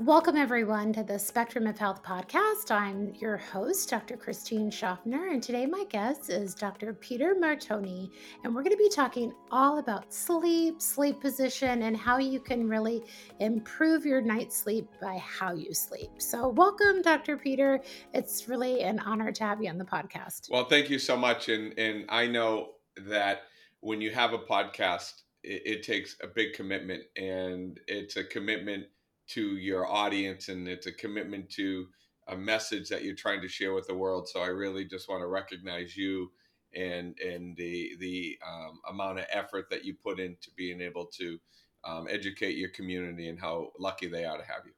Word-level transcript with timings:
Welcome, 0.00 0.36
everyone, 0.36 0.92
to 0.92 1.02
the 1.02 1.18
Spectrum 1.18 1.66
of 1.66 1.76
Health 1.76 2.04
podcast. 2.04 2.70
I'm 2.70 3.12
your 3.16 3.36
host, 3.36 3.90
Dr. 3.90 4.16
Christine 4.16 4.70
Schaffner, 4.70 5.30
and 5.30 5.42
today 5.42 5.66
my 5.66 5.84
guest 5.90 6.30
is 6.30 6.54
Dr. 6.54 6.94
Peter 6.94 7.34
Martone, 7.34 8.08
and 8.44 8.54
we're 8.54 8.62
going 8.62 8.76
to 8.76 8.78
be 8.80 8.88
talking 8.88 9.32
all 9.50 9.80
about 9.80 10.14
sleep, 10.14 10.80
sleep 10.80 11.20
position, 11.20 11.82
and 11.82 11.96
how 11.96 12.18
you 12.18 12.38
can 12.38 12.68
really 12.68 13.02
improve 13.40 14.06
your 14.06 14.20
night's 14.20 14.56
sleep 14.56 14.86
by 15.00 15.16
how 15.18 15.52
you 15.52 15.74
sleep. 15.74 16.10
So, 16.18 16.50
welcome, 16.50 17.02
Dr. 17.02 17.36
Peter. 17.36 17.80
It's 18.14 18.46
really 18.48 18.82
an 18.82 19.00
honor 19.00 19.32
to 19.32 19.42
have 19.42 19.60
you 19.60 19.68
on 19.68 19.78
the 19.78 19.84
podcast. 19.84 20.48
Well, 20.48 20.66
thank 20.66 20.90
you 20.90 21.00
so 21.00 21.16
much, 21.16 21.48
and 21.48 21.76
and 21.76 22.04
I 22.08 22.28
know 22.28 22.74
that 23.08 23.40
when 23.80 24.00
you 24.00 24.12
have 24.12 24.32
a 24.32 24.38
podcast, 24.38 25.22
it, 25.42 25.62
it 25.64 25.82
takes 25.82 26.14
a 26.22 26.28
big 26.28 26.52
commitment, 26.52 27.02
and 27.16 27.80
it's 27.88 28.16
a 28.16 28.22
commitment 28.22 28.84
to 29.28 29.56
your 29.56 29.86
audience 29.86 30.48
and 30.48 30.68
it's 30.68 30.86
a 30.86 30.92
commitment 30.92 31.50
to 31.50 31.86
a 32.28 32.36
message 32.36 32.88
that 32.88 33.04
you're 33.04 33.14
trying 33.14 33.40
to 33.40 33.48
share 33.48 33.74
with 33.74 33.86
the 33.86 33.94
world. 33.94 34.28
So 34.28 34.40
I 34.40 34.48
really 34.48 34.84
just 34.84 35.08
want 35.08 35.22
to 35.22 35.26
recognize 35.26 35.96
you 35.96 36.30
and 36.74 37.18
and 37.18 37.56
the 37.56 37.96
the 37.98 38.38
um, 38.46 38.80
amount 38.88 39.18
of 39.18 39.24
effort 39.30 39.70
that 39.70 39.84
you 39.84 39.94
put 39.94 40.20
into 40.20 40.50
being 40.56 40.80
able 40.80 41.06
to 41.06 41.38
um, 41.84 42.06
educate 42.10 42.56
your 42.56 42.70
community 42.70 43.28
and 43.28 43.40
how 43.40 43.70
lucky 43.78 44.06
they 44.06 44.24
are 44.24 44.36
to 44.36 44.44
have 44.44 44.66
you. 44.66 44.72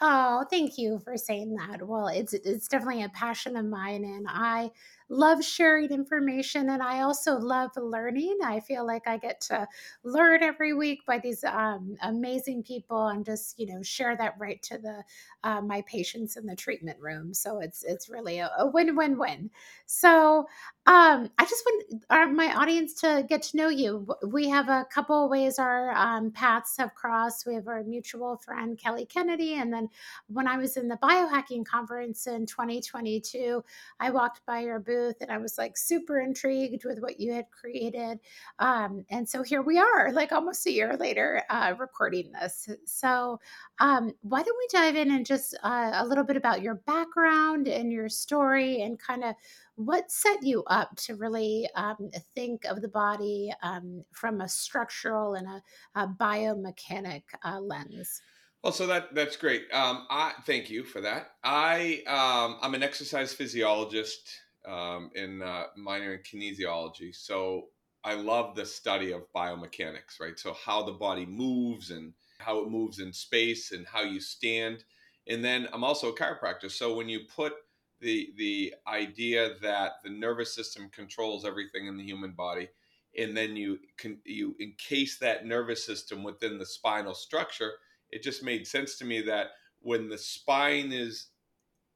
Oh, 0.00 0.46
thank 0.48 0.78
you 0.78 0.98
for 1.00 1.16
saying 1.16 1.56
that. 1.56 1.86
Well, 1.86 2.08
it's 2.08 2.32
it's 2.32 2.68
definitely 2.68 3.02
a 3.02 3.10
passion 3.10 3.56
of 3.56 3.66
mine, 3.66 4.04
and 4.04 4.26
I 4.28 4.70
love 5.10 5.44
sharing 5.44 5.90
information 5.90 6.70
and 6.70 6.82
I 6.82 7.00
also 7.00 7.36
love 7.36 7.72
learning. 7.76 8.38
I 8.44 8.60
feel 8.60 8.86
like 8.86 9.08
I 9.08 9.18
get 9.18 9.40
to 9.42 9.66
learn 10.04 10.42
every 10.44 10.72
week 10.72 11.04
by 11.04 11.18
these 11.18 11.42
um, 11.42 11.96
amazing 12.02 12.62
people 12.62 13.08
and 13.08 13.24
just, 13.24 13.58
you 13.58 13.66
know, 13.66 13.82
share 13.82 14.16
that 14.16 14.36
right 14.38 14.62
to 14.62 14.78
the 14.78 15.02
uh, 15.42 15.60
my 15.60 15.82
patients 15.82 16.36
in 16.36 16.46
the 16.46 16.54
treatment 16.54 16.98
room. 17.00 17.34
So 17.34 17.58
it's 17.58 17.82
it's 17.82 18.08
really 18.08 18.38
a, 18.38 18.50
a 18.58 18.66
win-win-win. 18.68 19.50
So 19.86 20.46
um, 20.86 21.28
I 21.38 21.44
just 21.44 21.64
want 21.66 22.04
our, 22.10 22.28
my 22.28 22.54
audience 22.54 22.94
to 23.00 23.26
get 23.28 23.42
to 23.42 23.56
know 23.56 23.68
you. 23.68 24.06
We 24.26 24.48
have 24.48 24.68
a 24.68 24.86
couple 24.92 25.28
ways 25.28 25.58
our 25.58 25.92
um, 25.92 26.30
paths 26.30 26.76
have 26.78 26.94
crossed. 26.94 27.46
We 27.46 27.54
have 27.54 27.66
our 27.66 27.82
mutual 27.82 28.36
friend 28.36 28.78
Kelly 28.78 29.06
Kennedy, 29.06 29.54
and 29.54 29.72
then 29.72 29.88
when 30.28 30.46
I 30.46 30.56
was 30.56 30.76
in 30.76 30.86
the 30.86 30.98
biohacking 30.98 31.64
conference 31.64 32.28
in 32.28 32.46
2022, 32.46 33.64
I 33.98 34.10
walked 34.10 34.46
by 34.46 34.60
your 34.60 34.78
booth 34.78 34.99
booth 35.00 35.16
and 35.20 35.30
I 35.30 35.38
was 35.38 35.56
like 35.58 35.76
super 35.76 36.20
intrigued 36.20 36.84
with 36.84 37.00
what 37.00 37.20
you 37.20 37.32
had 37.32 37.50
created. 37.50 38.18
Um, 38.58 39.04
and 39.10 39.28
so 39.28 39.42
here 39.42 39.62
we 39.62 39.78
are, 39.78 40.12
like 40.12 40.32
almost 40.32 40.66
a 40.66 40.72
year 40.72 40.96
later, 40.96 41.42
uh, 41.50 41.74
recording 41.78 42.32
this. 42.32 42.68
So 42.86 43.40
um, 43.78 44.12
why 44.22 44.42
don't 44.42 44.58
we 44.58 44.78
dive 44.78 44.96
in 44.96 45.10
and 45.10 45.26
just 45.26 45.56
uh, 45.62 45.92
a 45.94 46.06
little 46.06 46.24
bit 46.24 46.36
about 46.36 46.62
your 46.62 46.76
background 46.86 47.68
and 47.68 47.92
your 47.92 48.08
story 48.08 48.82
and 48.82 48.98
kind 48.98 49.24
of 49.24 49.34
what 49.76 50.10
set 50.10 50.42
you 50.42 50.62
up 50.64 50.94
to 50.96 51.16
really 51.16 51.68
um, 51.74 52.10
think 52.34 52.64
of 52.64 52.82
the 52.82 52.88
body 52.88 53.50
um, 53.62 54.04
from 54.12 54.40
a 54.40 54.48
structural 54.48 55.34
and 55.34 55.46
a, 55.46 55.62
a 56.02 56.06
biomechanic 56.06 57.22
uh, 57.44 57.60
lens? 57.60 58.20
Well, 58.62 58.74
so 58.74 58.86
that 58.88 59.14
that's 59.14 59.36
great. 59.36 59.62
Um, 59.72 60.06
I 60.10 60.34
thank 60.44 60.68
you 60.68 60.84
for 60.84 61.00
that. 61.00 61.30
I 61.42 62.02
um, 62.06 62.58
I'm 62.60 62.74
an 62.74 62.82
exercise 62.82 63.32
physiologist 63.32 64.28
um, 64.66 65.10
in 65.14 65.42
uh, 65.42 65.64
minor 65.76 66.14
in 66.14 66.20
kinesiology. 66.20 67.14
So 67.14 67.68
I 68.04 68.14
love 68.14 68.56
the 68.56 68.64
study 68.64 69.12
of 69.12 69.22
biomechanics, 69.34 70.20
right? 70.20 70.38
So 70.38 70.54
how 70.54 70.82
the 70.82 70.92
body 70.92 71.26
moves 71.26 71.90
and 71.90 72.12
how 72.38 72.60
it 72.60 72.70
moves 72.70 72.98
in 72.98 73.12
space 73.12 73.72
and 73.72 73.86
how 73.86 74.02
you 74.02 74.20
stand. 74.20 74.84
And 75.28 75.44
then 75.44 75.68
I'm 75.72 75.84
also 75.84 76.10
a 76.10 76.16
chiropractor. 76.16 76.70
So 76.70 76.94
when 76.94 77.08
you 77.08 77.20
put 77.34 77.52
the 78.00 78.32
the 78.36 78.74
idea 78.86 79.50
that 79.60 79.92
the 80.02 80.10
nervous 80.10 80.54
system 80.54 80.88
controls 80.90 81.44
everything 81.44 81.86
in 81.86 81.98
the 81.98 82.04
human 82.04 82.32
body, 82.32 82.68
and 83.16 83.36
then 83.36 83.56
you 83.56 83.78
can 83.98 84.18
you 84.24 84.56
encase 84.60 85.18
that 85.18 85.46
nervous 85.46 85.84
system 85.84 86.22
within 86.22 86.58
the 86.58 86.66
spinal 86.66 87.14
structure, 87.14 87.72
it 88.10 88.22
just 88.22 88.42
made 88.42 88.66
sense 88.66 88.96
to 88.98 89.04
me 89.04 89.20
that 89.22 89.48
when 89.80 90.08
the 90.08 90.18
spine 90.18 90.92
is 90.92 91.26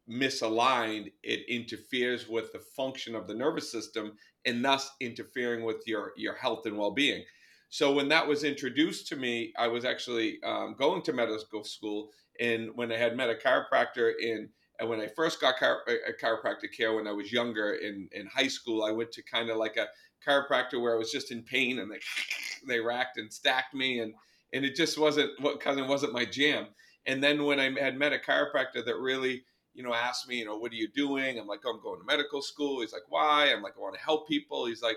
misaligned, 0.09 1.13
it 1.23 1.49
interferes 1.49 2.29
with 2.29 2.53
the 2.53 2.59
function 2.59 3.15
of 3.15 3.27
the 3.27 3.35
nervous 3.35 3.71
system 3.71 4.13
and 4.45 4.65
thus 4.65 4.91
interfering 5.01 5.65
with 5.65 5.83
your, 5.87 6.13
your 6.17 6.35
health 6.35 6.67
and 6.67 6.77
well 6.77 6.91
being. 6.91 7.25
So, 7.71 7.93
when 7.93 8.09
that 8.09 8.27
was 8.27 8.45
introduced 8.45 9.09
to 9.09 9.17
me, 9.17 9.53
I 9.59 9.67
was 9.67 9.85
actually 9.85 10.39
um, 10.45 10.77
going 10.79 11.03
to 11.03 11.13
medical 11.13 11.65
school. 11.65 12.11
And 12.41 12.71
when 12.75 12.93
I 12.93 12.97
had 12.97 13.17
met 13.17 13.31
a 13.31 13.35
chiropractor 13.35 14.13
in, 14.21 14.49
and 14.79 14.89
when 14.89 15.01
I 15.01 15.09
first 15.09 15.41
got 15.41 15.57
chiro- 15.57 15.81
a 15.87 16.13
chiropractic 16.25 16.77
care 16.77 16.95
when 16.95 17.07
I 17.07 17.13
was 17.13 17.33
younger 17.33 17.75
in, 17.75 18.09
in 18.13 18.27
high 18.27 18.49
school, 18.49 18.85
I 18.85 18.91
went 18.91 19.13
to 19.13 19.23
kind 19.23 19.51
of 19.51 19.57
like 19.57 19.77
a 19.77 19.89
chiropractor 20.27 20.81
where 20.81 20.95
I 20.95 20.99
was 20.99 21.11
just 21.11 21.31
in 21.31 21.43
pain 21.43 21.79
and 21.79 21.91
they, 21.91 21.99
they 22.69 22.81
racked 22.81 23.19
and 23.19 23.33
stacked 23.33 23.75
me. 23.75 24.01
And, 24.01 24.15
and 24.53 24.65
it 24.65 24.77
just 24.77 24.99
wasn't 24.99 25.31
what 25.41 25.61
kind 25.61 25.81
of 25.81 25.89
wasn't 25.89 26.13
my 26.13 26.25
jam. 26.25 26.67
And 27.07 27.23
then 27.23 27.45
when 27.45 27.61
I 27.61 27.71
had 27.79 27.99
met 27.99 28.13
a 28.13 28.19
chiropractor 28.19 28.85
that 28.85 28.99
really 28.99 29.45
you 29.75 29.83
know, 29.83 29.93
asked 29.93 30.29
me, 30.29 30.39
you 30.39 30.45
know, 30.45 30.57
what 30.57 30.73
are 30.73 30.77
you 30.77 30.89
doing? 30.89 31.39
I'm 31.39 31.47
like, 31.47 31.61
oh, 31.67 31.71
I'm 31.71 31.83
going 31.83 32.01
to 32.01 32.07
medical 32.07 32.41
school. 32.41 32.81
He's 32.81 32.93
like, 32.93 33.03
why? 33.09 33.53
I'm 33.53 33.63
like, 33.63 33.75
I 33.77 33.81
want 33.81 33.97
to 33.97 34.01
help 34.01 34.29
people. 34.29 34.67
He's 34.67 34.83
like, 34.83 34.97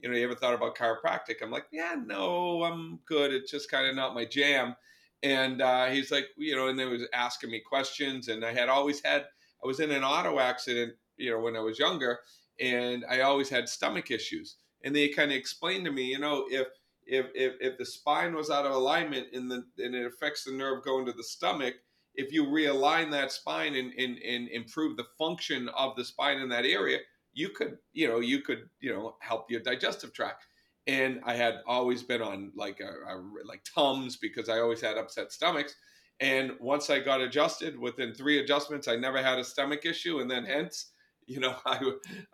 you 0.00 0.08
know, 0.08 0.16
you 0.16 0.24
ever 0.24 0.34
thought 0.34 0.54
about 0.54 0.76
chiropractic? 0.76 1.36
I'm 1.42 1.50
like, 1.50 1.66
yeah, 1.72 1.96
no, 2.04 2.62
I'm 2.62 3.00
good. 3.06 3.32
It's 3.32 3.50
just 3.50 3.70
kind 3.70 3.86
of 3.86 3.96
not 3.96 4.14
my 4.14 4.24
jam. 4.24 4.76
And 5.22 5.60
uh, 5.60 5.86
he's 5.86 6.12
like, 6.12 6.26
you 6.36 6.54
know, 6.54 6.68
and 6.68 6.78
they 6.78 6.84
was 6.84 7.02
asking 7.12 7.50
me 7.50 7.60
questions. 7.60 8.28
And 8.28 8.44
I 8.44 8.52
had 8.52 8.68
always 8.68 9.02
had, 9.02 9.22
I 9.62 9.66
was 9.66 9.80
in 9.80 9.90
an 9.90 10.04
auto 10.04 10.38
accident, 10.38 10.92
you 11.16 11.30
know, 11.30 11.40
when 11.40 11.56
I 11.56 11.60
was 11.60 11.78
younger, 11.78 12.20
and 12.60 13.04
I 13.08 13.22
always 13.22 13.48
had 13.48 13.68
stomach 13.68 14.10
issues. 14.10 14.56
And 14.84 14.94
they 14.94 15.08
kind 15.08 15.32
of 15.32 15.36
explained 15.36 15.86
to 15.86 15.90
me, 15.90 16.04
you 16.04 16.20
know, 16.20 16.44
if 16.48 16.68
if 17.04 17.26
if, 17.34 17.54
if 17.60 17.78
the 17.78 17.86
spine 17.86 18.34
was 18.34 18.50
out 18.50 18.66
of 18.66 18.72
alignment 18.72 19.28
and 19.32 19.50
the 19.50 19.64
and 19.78 19.94
it 19.94 20.06
affects 20.06 20.44
the 20.44 20.52
nerve 20.52 20.84
going 20.84 21.06
to 21.06 21.12
the 21.12 21.24
stomach, 21.24 21.74
if 22.18 22.32
you 22.32 22.44
realign 22.44 23.12
that 23.12 23.30
spine 23.30 23.76
and, 23.76 23.92
and, 23.96 24.18
and 24.18 24.48
improve 24.48 24.96
the 24.96 25.06
function 25.16 25.68
of 25.70 25.94
the 25.94 26.04
spine 26.04 26.38
in 26.38 26.48
that 26.48 26.66
area, 26.66 26.98
you 27.32 27.48
could, 27.50 27.78
you 27.92 28.08
know, 28.08 28.18
you 28.18 28.40
could, 28.42 28.68
you 28.80 28.92
know, 28.92 29.14
help 29.20 29.48
your 29.48 29.60
digestive 29.60 30.12
tract. 30.12 30.44
And 30.88 31.20
I 31.24 31.34
had 31.34 31.60
always 31.64 32.02
been 32.02 32.20
on 32.20 32.50
like 32.56 32.80
a, 32.80 33.12
a 33.12 33.22
like 33.44 33.62
Tums 33.72 34.16
because 34.16 34.48
I 34.48 34.58
always 34.58 34.80
had 34.80 34.98
upset 34.98 35.30
stomachs. 35.30 35.76
And 36.18 36.52
once 36.58 36.90
I 36.90 36.98
got 36.98 37.20
adjusted, 37.20 37.78
within 37.78 38.12
three 38.12 38.40
adjustments, 38.40 38.88
I 38.88 38.96
never 38.96 39.22
had 39.22 39.38
a 39.38 39.44
stomach 39.44 39.86
issue. 39.86 40.18
And 40.18 40.28
then 40.28 40.44
hence, 40.44 40.90
you 41.28 41.38
know, 41.38 41.54
I 41.66 41.80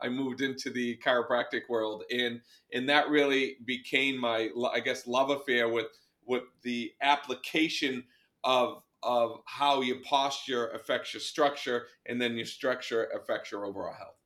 I 0.01 0.09
moved 0.09 0.41
into 0.41 0.71
the 0.71 0.97
chiropractic 1.05 1.69
world, 1.69 2.05
and 2.11 2.41
and 2.73 2.89
that 2.89 3.11
really 3.11 3.57
became 3.67 4.19
my 4.19 4.49
I 4.73 4.81
guess 4.81 5.07
love 5.07 5.29
affair 5.29 5.69
with 5.69 5.89
with 6.25 6.45
the 6.63 6.93
application 7.03 8.05
of 8.45 8.83
of 9.05 9.41
how 9.47 9.81
your 9.81 10.01
posture 10.01 10.69
affects 10.69 11.13
your 11.15 11.21
structure 11.21 11.87
and 12.07 12.21
then 12.21 12.37
your 12.37 12.47
structure 12.47 13.05
affects 13.07 13.51
your 13.53 13.67
overall 13.67 13.95
health. 13.95 14.17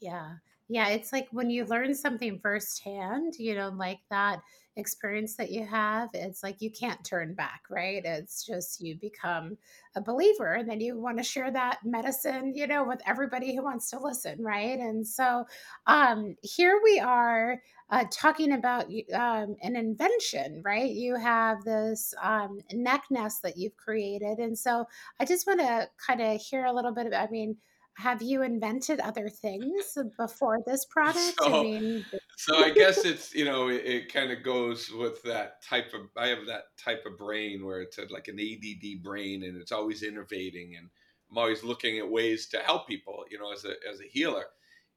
Yeah. 0.00 0.36
Yeah. 0.68 0.88
It's 0.88 1.12
like 1.12 1.28
when 1.30 1.50
you 1.50 1.64
learn 1.64 1.94
something 1.94 2.38
firsthand, 2.40 3.34
you 3.38 3.54
know, 3.54 3.70
like 3.70 4.00
that 4.10 4.42
experience 4.78 5.36
that 5.36 5.50
you 5.50 5.66
have, 5.66 6.08
it's 6.14 6.42
like 6.42 6.62
you 6.62 6.70
can't 6.70 7.04
turn 7.04 7.34
back, 7.34 7.62
right? 7.68 8.02
It's 8.04 8.44
just 8.46 8.80
you 8.80 8.96
become 8.96 9.56
a 9.96 10.00
believer 10.00 10.54
and 10.54 10.68
then 10.68 10.80
you 10.80 10.98
want 10.98 11.18
to 11.18 11.24
share 11.24 11.50
that 11.50 11.78
medicine, 11.84 12.52
you 12.54 12.66
know, 12.66 12.84
with 12.84 13.00
everybody 13.06 13.54
who 13.54 13.62
wants 13.62 13.90
to 13.90 13.98
listen, 13.98 14.42
right? 14.42 14.78
And 14.78 15.06
so 15.06 15.44
um 15.86 16.36
here 16.42 16.80
we 16.82 17.00
are 17.00 17.60
uh, 17.90 18.04
talking 18.10 18.52
about 18.52 18.84
um, 19.14 19.56
an 19.62 19.74
invention, 19.74 20.60
right? 20.64 20.90
You 20.90 21.16
have 21.16 21.64
this 21.64 22.12
um, 22.22 22.60
neck 22.72 23.04
nest 23.10 23.42
that 23.42 23.56
you've 23.56 23.76
created. 23.76 24.38
And 24.38 24.58
so 24.58 24.84
I 25.18 25.24
just 25.24 25.46
want 25.46 25.60
to 25.60 25.88
kind 26.06 26.20
of 26.20 26.40
hear 26.40 26.66
a 26.66 26.72
little 26.72 26.92
bit 26.92 27.06
about, 27.06 27.28
I 27.28 27.30
mean, 27.30 27.56
have 27.98 28.22
you 28.22 28.42
invented 28.42 29.00
other 29.00 29.28
things 29.28 29.98
before 30.16 30.60
this 30.64 30.84
product? 30.90 31.34
So, 31.40 31.60
I 31.60 31.62
mean, 31.62 32.06
so 32.36 32.56
I 32.56 32.70
guess 32.70 33.04
it's 33.04 33.34
you 33.34 33.44
know 33.44 33.68
it, 33.68 33.84
it 33.84 34.12
kind 34.12 34.30
of 34.30 34.44
goes 34.44 34.90
with 34.90 35.20
that 35.24 35.62
type 35.62 35.92
of 35.92 36.02
I 36.16 36.28
have 36.28 36.46
that 36.46 36.76
type 36.78 37.04
of 37.06 37.18
brain 37.18 37.64
where 37.66 37.80
it's 37.80 37.98
a, 37.98 38.06
like 38.10 38.28
an 38.28 38.38
ADD 38.38 39.02
brain 39.02 39.42
and 39.42 39.56
it's 39.56 39.72
always 39.72 40.04
innovating 40.04 40.76
and 40.76 40.88
I'm 41.28 41.38
always 41.38 41.64
looking 41.64 41.98
at 41.98 42.08
ways 42.08 42.46
to 42.50 42.58
help 42.60 42.86
people 42.86 43.24
you 43.30 43.38
know 43.38 43.52
as 43.52 43.64
a 43.64 43.74
as 43.92 44.00
a 44.00 44.08
healer. 44.08 44.44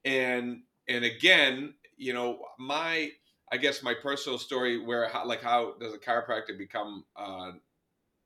And 0.06 0.62
and 0.88 1.04
again 1.04 1.74
you 1.98 2.14
know 2.14 2.40
my 2.60 3.10
I 3.52 3.58
guess 3.58 3.82
my 3.82 3.96
personal 3.96 4.38
story 4.38 4.78
where 4.78 5.10
how, 5.10 5.26
like 5.26 5.42
how 5.42 5.74
does 5.80 5.96
a 5.96 5.98
chiropractor 5.98 6.56
become 6.56 7.04
a 7.18 7.54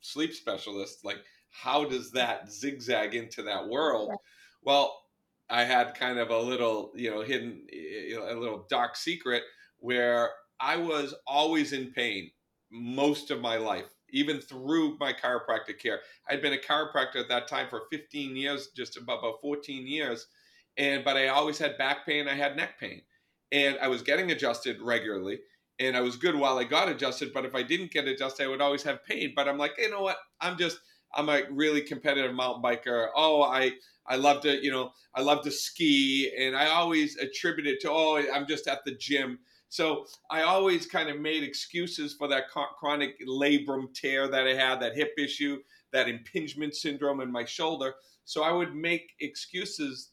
sleep 0.01 0.33
specialist? 0.33 1.05
Like 1.05 1.19
how 1.49 1.85
does 1.85 2.11
that 2.11 2.51
zigzag 2.51 3.15
into 3.15 3.41
that 3.43 3.69
world 3.69 4.11
well, 4.65 5.03
I 5.49 5.63
had 5.63 5.93
kind 5.95 6.19
of 6.19 6.29
a 6.29 6.39
little, 6.39 6.91
you 6.95 7.09
know, 7.11 7.21
hidden, 7.21 7.65
you 7.71 8.15
know, 8.17 8.29
a 8.31 8.39
little 8.39 8.65
dark 8.69 8.95
secret 8.95 9.43
where 9.79 10.31
I 10.59 10.77
was 10.77 11.13
always 11.27 11.73
in 11.73 11.91
pain 11.91 12.31
most 12.71 13.31
of 13.31 13.41
my 13.41 13.57
life. 13.57 13.85
even 14.09 14.39
through 14.39 14.97
my 14.99 15.11
chiropractic 15.13 15.79
care. 15.79 16.01
I'd 16.29 16.41
been 16.41 16.53
a 16.53 16.57
chiropractor 16.57 17.17
at 17.17 17.27
that 17.29 17.47
time 17.47 17.67
for 17.69 17.83
15 17.91 18.35
years, 18.35 18.69
just 18.75 18.97
about, 18.97 19.19
about 19.19 19.41
14 19.41 19.87
years. 19.87 20.27
And 20.77 21.03
but 21.03 21.17
I 21.17 21.27
always 21.27 21.57
had 21.57 21.77
back 21.77 22.05
pain, 22.05 22.27
I 22.27 22.35
had 22.35 22.55
neck 22.55 22.79
pain. 22.79 23.01
And 23.51 23.77
I 23.79 23.87
was 23.87 24.01
getting 24.01 24.31
adjusted 24.31 24.81
regularly. 24.81 25.39
And 25.79 25.97
I 25.97 26.01
was 26.01 26.15
good 26.15 26.35
while 26.35 26.57
I 26.57 26.63
got 26.63 26.87
adjusted, 26.89 27.33
but 27.33 27.45
if 27.45 27.53
I 27.53 27.63
didn't 27.63 27.91
get 27.91 28.07
adjusted, 28.07 28.43
I 28.45 28.47
would 28.47 28.61
always 28.61 28.83
have 28.83 29.03
pain. 29.03 29.33
But 29.35 29.47
I'm 29.49 29.57
like, 29.57 29.73
you 29.77 29.89
know 29.89 30.01
what? 30.01 30.17
I'm 30.39 30.57
just 30.57 30.79
I'm 31.15 31.29
a 31.29 31.43
really 31.49 31.81
competitive 31.81 32.33
mountain 32.33 32.61
biker. 32.61 33.07
Oh, 33.15 33.43
I 33.43 33.73
I 34.07 34.17
love 34.17 34.41
to, 34.41 34.63
you 34.63 34.71
know, 34.71 34.91
I 35.15 35.21
love 35.21 35.43
to 35.43 35.51
ski, 35.51 36.31
and 36.37 36.55
I 36.55 36.67
always 36.67 37.17
attribute 37.17 37.67
it 37.67 37.81
to, 37.81 37.91
oh, 37.91 38.21
I'm 38.33 38.45
just 38.45 38.67
at 38.67 38.85
the 38.85 38.91
gym. 38.91 39.39
So 39.69 40.05
I 40.29 40.43
always 40.43 40.85
kind 40.85 41.09
of 41.09 41.19
made 41.19 41.43
excuses 41.43 42.13
for 42.13 42.27
that 42.27 42.43
chronic 42.49 43.19
labrum 43.27 43.93
tear 43.93 44.27
that 44.27 44.47
I 44.47 44.53
had, 44.53 44.79
that 44.79 44.95
hip 44.95 45.13
issue, 45.17 45.57
that 45.91 46.07
impingement 46.07 46.75
syndrome 46.75 47.19
in 47.19 47.31
my 47.31 47.45
shoulder. 47.45 47.95
So 48.25 48.43
I 48.43 48.51
would 48.51 48.75
make 48.75 49.13
excuses 49.19 50.11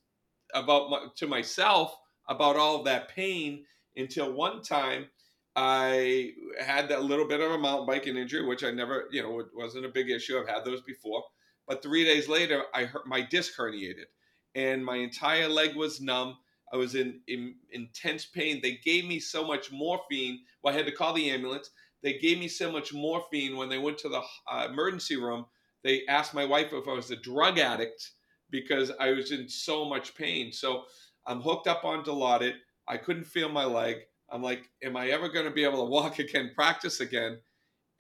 about 0.55 0.91
my, 0.91 1.07
to 1.17 1.27
myself 1.27 1.97
about 2.29 2.57
all 2.57 2.83
that 2.85 3.09
pain 3.09 3.65
until 3.97 4.33
one 4.33 4.63
time 4.63 5.07
I 5.55 6.33
had 6.61 6.89
that 6.89 7.03
little 7.03 7.27
bit 7.29 7.41
of 7.41 7.51
a 7.51 7.59
mountain 7.59 7.87
biking 7.87 8.17
injury, 8.17 8.45
which 8.47 8.65
I 8.65 8.71
never, 8.71 9.09
you 9.11 9.23
know, 9.23 9.41
it 9.41 9.49
wasn't 9.55 9.85
a 9.85 9.91
big 9.91 10.09
issue. 10.11 10.39
I've 10.39 10.49
had 10.49 10.65
those 10.65 10.83
before. 10.83 11.23
But 11.67 11.83
three 11.83 12.05
days 12.05 12.29
later, 12.29 12.65
I 12.75 12.85
hurt 12.85 13.07
my 13.07 13.21
disc 13.21 13.53
herniated, 13.57 14.07
and 14.55 14.85
my 14.85 14.97
entire 14.97 15.49
leg 15.49 15.77
was 15.77 16.01
numb. 16.01 16.39
I 16.73 16.77
was 16.77 16.95
in, 16.95 17.21
in 17.29 17.57
intense 17.71 18.25
pain. 18.25 18.61
They 18.63 18.79
gave 18.83 19.05
me 19.05 19.21
so 19.21 19.47
much 19.47 19.71
morphine. 19.71 20.41
Well, 20.63 20.75
I 20.75 20.77
had 20.77 20.87
to 20.87 20.93
call 20.93 21.13
the 21.13 21.31
ambulance. 21.31 21.71
They 22.03 22.19
gave 22.19 22.39
me 22.39 22.49
so 22.49 22.73
much 22.73 22.93
morphine 22.93 23.57
when 23.57 23.69
they 23.69 23.79
went 23.79 23.99
to 23.99 24.09
the 24.09 24.23
uh, 24.51 24.69
emergency 24.71 25.17
room. 25.17 25.47
They 25.85 26.07
asked 26.07 26.35
my 26.35 26.45
wife 26.45 26.73
if 26.73 26.89
I 26.89 26.93
was 26.93 27.11
a 27.11 27.17
drug 27.17 27.59
addict 27.59 28.13
because 28.51 28.91
I 28.99 29.11
was 29.11 29.33
in 29.33 29.49
so 29.49 29.85
much 29.85 30.15
pain. 30.15 30.51
So 30.53 30.85
I'm 31.27 31.41
hooked 31.41 31.67
up 31.67 31.85
on 31.85 32.05
Dilaudid. 32.05 32.55
I 32.89 32.97
couldn't 32.97 33.25
feel 33.25 33.49
my 33.49 33.65
leg. 33.65 33.99
I'm 34.33 34.43
like, 34.43 34.71
am 34.83 34.97
I 34.97 35.09
ever 35.09 35.29
going 35.29 35.45
to 35.45 35.51
be 35.51 35.65
able 35.65 35.85
to 35.85 35.91
walk 35.91 36.19
again, 36.19 36.53
practice 36.55 37.01
again? 37.01 37.39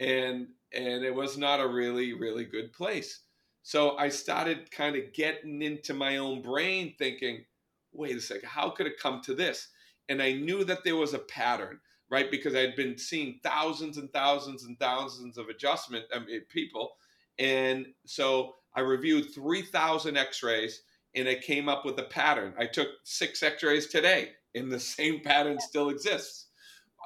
And 0.00 0.48
and 0.74 1.04
it 1.04 1.14
was 1.14 1.36
not 1.36 1.60
a 1.60 1.68
really 1.68 2.14
really 2.14 2.44
good 2.44 2.72
place. 2.72 3.20
So 3.62 3.96
I 3.96 4.08
started 4.08 4.70
kind 4.70 4.96
of 4.96 5.12
getting 5.12 5.62
into 5.62 5.94
my 5.94 6.16
own 6.16 6.42
brain 6.42 6.94
thinking, 6.98 7.44
wait 7.92 8.16
a 8.16 8.20
second, 8.20 8.48
how 8.48 8.70
could 8.70 8.86
it 8.86 8.98
come 9.00 9.20
to 9.22 9.34
this? 9.34 9.68
And 10.08 10.20
I 10.20 10.32
knew 10.32 10.64
that 10.64 10.82
there 10.82 10.96
was 10.96 11.14
a 11.14 11.20
pattern, 11.20 11.78
right? 12.10 12.28
Because 12.28 12.56
I 12.56 12.60
had 12.60 12.74
been 12.74 12.98
seeing 12.98 13.38
thousands 13.44 13.98
and 13.98 14.12
thousands 14.12 14.64
and 14.64 14.78
thousands 14.80 15.38
of 15.38 15.48
adjustment 15.48 16.06
I 16.12 16.18
mean, 16.20 16.40
people. 16.48 16.92
And 17.38 17.86
so 18.04 18.56
I 18.74 18.80
reviewed 18.80 19.32
3,000 19.32 20.16
x 20.16 20.42
rays 20.42 20.82
and 21.14 21.28
I 21.28 21.36
came 21.36 21.68
up 21.68 21.84
with 21.84 21.98
a 21.98 22.04
pattern. 22.04 22.54
I 22.58 22.66
took 22.66 22.88
six 23.04 23.42
x 23.42 23.62
rays 23.62 23.86
today 23.86 24.32
and 24.54 24.70
the 24.70 24.80
same 24.80 25.20
pattern 25.20 25.58
still 25.60 25.88
exists. 25.88 26.46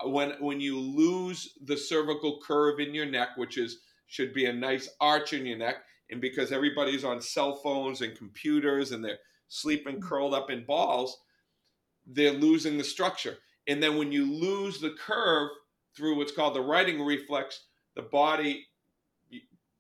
When, 0.05 0.33
when 0.41 0.61
you 0.61 0.79
lose 0.79 1.55
the 1.65 1.77
cervical 1.77 2.41
curve 2.47 2.81
in 2.81 2.95
your 2.95 3.07
neck, 3.07 3.31
which 3.37 3.57
is 3.57 3.79
should 4.09 4.33
be 4.33 4.47
a 4.47 4.53
nice 4.53 4.89
arch 5.01 5.33
in 5.33 5.47
your 5.47 5.59
neck, 5.59 5.77
and 6.11 6.21
because 6.21 6.53
everybody's 6.53 7.05
on 7.05 7.21
cell 7.21 7.57
phones 7.57 8.01
and 8.01 8.17
computers 8.17 8.93
and 8.93 9.05
they're 9.05 9.19
sleeping 9.49 9.97
mm-hmm. 9.97 10.09
curled 10.09 10.35
up 10.35 10.51
in 10.51 10.65
balls, 10.65 11.19
they're 12.07 12.33
losing 12.33 12.79
the 12.79 12.85
structure. 12.85 13.39
And 13.67 13.83
then 13.83 13.97
when 13.97 14.13
you 14.13 14.25
lose 14.25 14.81
the 14.81 14.95
curve 14.99 15.51
through 15.97 16.17
what's 16.17 16.33
called 16.33 16.55
the 16.55 16.61
righting 16.61 17.05
reflex, 17.05 17.65
the 17.95 18.03
body 18.03 18.67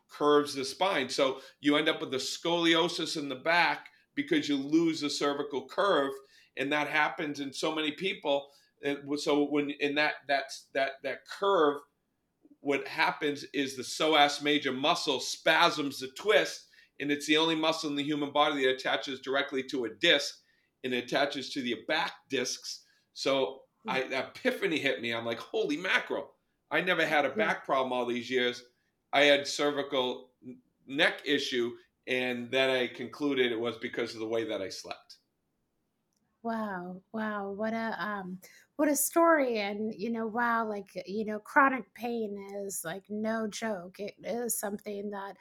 curves 0.09 0.55
the 0.55 0.65
spine. 0.65 1.09
So 1.09 1.41
you 1.61 1.77
end 1.77 1.89
up 1.89 2.01
with 2.01 2.11
the 2.11 2.17
scoliosis 2.17 3.17
in 3.17 3.29
the 3.29 3.37
back 3.37 3.89
because 4.15 4.49
you 4.49 4.57
lose 4.57 5.01
the 5.01 5.11
cervical 5.11 5.69
curve, 5.69 6.13
and 6.57 6.73
that 6.73 6.89
happens 6.89 7.41
in 7.41 7.53
so 7.53 7.75
many 7.75 7.93
people. 7.93 8.49
So 9.17 9.45
when 9.45 9.71
in 9.71 9.95
that 9.97 10.15
that's 10.29 10.67
that 10.75 10.93
that 11.03 11.21
curve 11.27 11.79
what 12.67 12.89
happens 12.89 13.45
is 13.55 13.77
the 13.77 13.83
psoas 13.85 14.43
major 14.43 14.73
muscle 14.73 15.21
spasms 15.21 16.01
the 16.01 16.09
twist, 16.09 16.67
and 16.99 17.13
it's 17.13 17.27
the 17.27 17.37
only 17.37 17.55
muscle 17.55 17.89
in 17.89 17.95
the 17.95 18.03
human 18.03 18.33
body 18.33 18.65
that 18.65 18.75
attaches 18.75 19.21
directly 19.21 19.63
to 19.63 19.85
a 19.85 19.95
disc 20.01 20.35
and 20.83 20.93
attaches 20.93 21.51
to 21.51 21.63
the 21.63 21.77
back 21.87 22.13
discs. 22.29 22.83
So 23.15 23.61
hmm. 23.85 23.91
I 23.91 23.99
epiphany 24.01 24.81
hit 24.81 25.01
me. 25.01 25.15
I'm 25.15 25.25
like, 25.25 25.39
holy 25.39 25.77
mackerel. 25.77 26.33
I 26.69 26.81
never 26.81 27.07
had 27.07 27.25
a 27.25 27.31
hmm. 27.31 27.39
back 27.39 27.65
problem 27.65 27.93
all 27.93 28.05
these 28.05 28.29
years. 28.29 28.65
I 29.13 29.23
had 29.23 29.47
cervical 29.47 30.31
neck 30.89 31.23
issue, 31.25 31.71
and 32.09 32.51
then 32.51 32.69
I 32.71 32.89
concluded 32.89 33.53
it 33.53 33.61
was 33.61 33.77
because 33.77 34.15
of 34.15 34.21
the 34.21 34.27
way 34.27 34.43
that 34.43 34.61
I 34.61 34.71
slept. 34.71 35.16
Wow, 36.47 37.03
wow, 37.13 37.51
what 37.51 37.73
a 37.73 37.97
um 37.99 38.39
what 38.77 38.89
a 38.89 38.95
story 38.95 39.59
and 39.59 39.93
you 39.93 40.11
know 40.13 40.29
wow 40.29 40.65
like 40.69 40.91
you 41.05 41.25
know 41.25 41.41
chronic 41.41 41.93
pain 41.95 42.37
is 42.65 42.83
like 42.85 43.03
no 43.11 43.49
joke. 43.49 43.99
It 43.99 44.15
is 44.23 44.57
something 44.59 45.11
that 45.11 45.35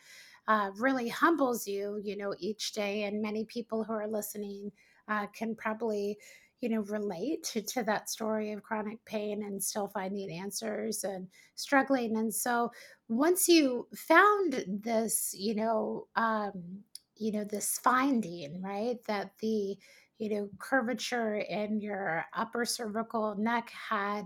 uh, 0.48 0.72
really 0.78 1.08
humbles 1.10 1.68
you, 1.68 2.00
you 2.04 2.18
know, 2.18 2.34
each 2.40 2.74
day 2.74 3.04
and 3.04 3.22
many 3.22 3.46
people 3.46 3.84
who 3.84 3.94
are 3.94 4.08
listening 4.08 4.72
uh, 5.08 5.28
can 5.28 5.56
probably 5.56 6.18
you 6.62 6.70
know 6.70 6.82
relate 6.82 7.44
to, 7.44 7.62
to 7.62 7.84
that 7.84 8.10
story 8.10 8.52
of 8.52 8.64
chronic 8.64 9.04
pain 9.06 9.44
and 9.44 9.64
still 9.64 9.88
finding 9.90 10.32
answers 10.32 11.04
and 11.04 11.28
struggling 11.56 12.18
and 12.18 12.34
so 12.34 12.72
once 13.10 13.48
you 13.48 13.88
found 13.96 14.64
this 14.68 15.36
you 15.38 15.54
know 15.54 16.08
um 16.16 16.80
you 17.18 17.32
know 17.32 17.44
this 17.44 17.78
finding 17.84 18.62
right 18.62 19.04
that 19.08 19.32
the 19.40 19.78
you 20.18 20.30
know, 20.30 20.50
curvature 20.60 21.38
in 21.38 21.80
your 21.80 22.26
upper 22.34 22.66
cervical 22.66 23.36
neck 23.36 23.72
had 23.90 24.24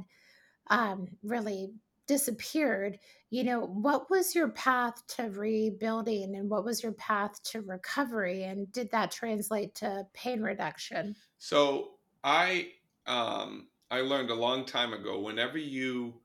um, 0.70 1.08
really 1.24 1.72
disappeared, 2.08 2.98
you 3.30 3.44
know, 3.44 3.62
what 3.62 4.10
was 4.10 4.34
your 4.34 4.50
path 4.50 5.06
to 5.08 5.30
rebuilding 5.30 6.36
and 6.36 6.50
what 6.50 6.66
was 6.66 6.82
your 6.82 6.94
path 6.94 7.42
to 7.44 7.62
recovery? 7.62 8.46
And 8.46 8.72
did 8.72 8.90
that 8.92 9.12
translate 9.12 9.76
to 9.76 10.08
pain 10.14 10.42
reduction? 10.42 11.16
So 11.38 11.92
I 12.24 12.70
um, 13.06 13.68
I 13.92 14.02
learned 14.02 14.32
a 14.32 14.36
long 14.36 14.66
time 14.66 14.94
ago 14.94 15.20
whenever 15.20 15.58
you 15.58 16.16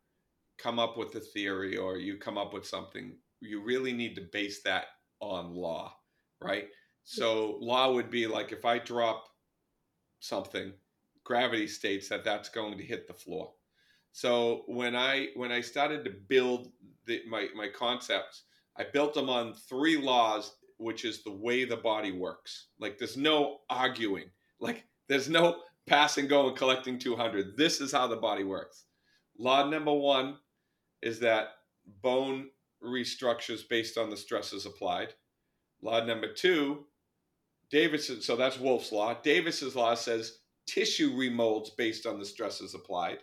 come 0.56 0.78
up 0.78 0.96
with 0.96 1.14
a 1.16 1.20
theory 1.20 1.76
or 1.76 1.96
you 1.98 2.16
come 2.16 2.38
up 2.38 2.54
with 2.54 2.66
something, 2.66 3.16
you 3.40 3.62
really 3.62 3.92
need 3.92 4.14
to 4.14 4.22
base 4.32 4.62
that 4.62 4.86
on 5.20 5.54
law, 5.54 5.94
right? 6.40 6.68
So 7.04 7.58
law 7.60 7.92
would 7.92 8.10
be 8.10 8.26
like 8.26 8.52
if 8.52 8.64
I 8.64 8.78
drop 8.78 9.24
something, 10.24 10.72
gravity 11.22 11.66
states 11.66 12.08
that 12.08 12.24
that's 12.24 12.48
going 12.48 12.78
to 12.78 12.84
hit 12.84 13.06
the 13.06 13.14
floor. 13.14 13.52
So 14.12 14.62
when 14.66 14.94
I 14.94 15.28
when 15.34 15.50
I 15.50 15.60
started 15.60 16.04
to 16.04 16.10
build 16.10 16.70
the, 17.06 17.22
my 17.28 17.48
my 17.54 17.68
concepts, 17.68 18.44
I 18.76 18.84
built 18.84 19.14
them 19.14 19.28
on 19.28 19.54
three 19.54 19.96
laws, 19.96 20.56
which 20.78 21.04
is 21.04 21.22
the 21.22 21.32
way 21.32 21.64
the 21.64 21.76
body 21.76 22.12
works. 22.12 22.68
Like 22.78 22.98
there's 22.98 23.16
no 23.16 23.60
arguing. 23.68 24.30
Like 24.60 24.84
there's 25.08 25.28
no 25.28 25.62
pass 25.86 26.16
and 26.16 26.28
go 26.28 26.48
and 26.48 26.56
collecting 26.56 26.98
200. 26.98 27.56
This 27.56 27.80
is 27.80 27.92
how 27.92 28.06
the 28.06 28.16
body 28.16 28.44
works. 28.44 28.84
Law 29.38 29.68
number 29.68 29.92
one 29.92 30.38
is 31.02 31.18
that 31.20 31.48
bone 32.00 32.48
restructures 32.82 33.68
based 33.68 33.98
on 33.98 34.10
the 34.10 34.16
stresses 34.16 34.64
applied. 34.64 35.14
Law 35.82 36.04
number 36.04 36.32
two 36.32 36.86
Davidson, 37.74 38.22
so 38.22 38.36
that's 38.36 38.60
Wolff's 38.60 38.92
law. 38.92 39.20
Davis's 39.24 39.74
law 39.74 39.94
says 39.94 40.38
tissue 40.64 41.12
remolds 41.12 41.70
based 41.76 42.06
on 42.06 42.20
the 42.20 42.24
stresses 42.24 42.72
applied. 42.72 43.18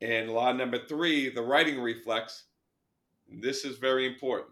And 0.00 0.30
law 0.30 0.50
number 0.52 0.78
three, 0.86 1.28
the 1.28 1.42
righting 1.42 1.78
reflex, 1.78 2.44
this 3.28 3.66
is 3.66 3.76
very 3.76 4.06
important. 4.06 4.48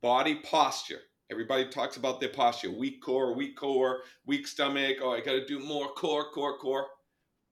Body 0.00 0.36
posture. 0.36 1.00
Everybody 1.30 1.68
talks 1.68 1.98
about 1.98 2.20
their 2.20 2.30
posture 2.30 2.70
weak 2.70 3.02
core, 3.02 3.34
weak 3.34 3.54
core, 3.54 3.98
weak 4.24 4.46
stomach. 4.46 4.96
Oh, 5.02 5.12
I 5.12 5.20
got 5.20 5.32
to 5.32 5.44
do 5.44 5.58
more 5.58 5.88
core, 5.88 6.30
core, 6.32 6.56
core. 6.56 6.86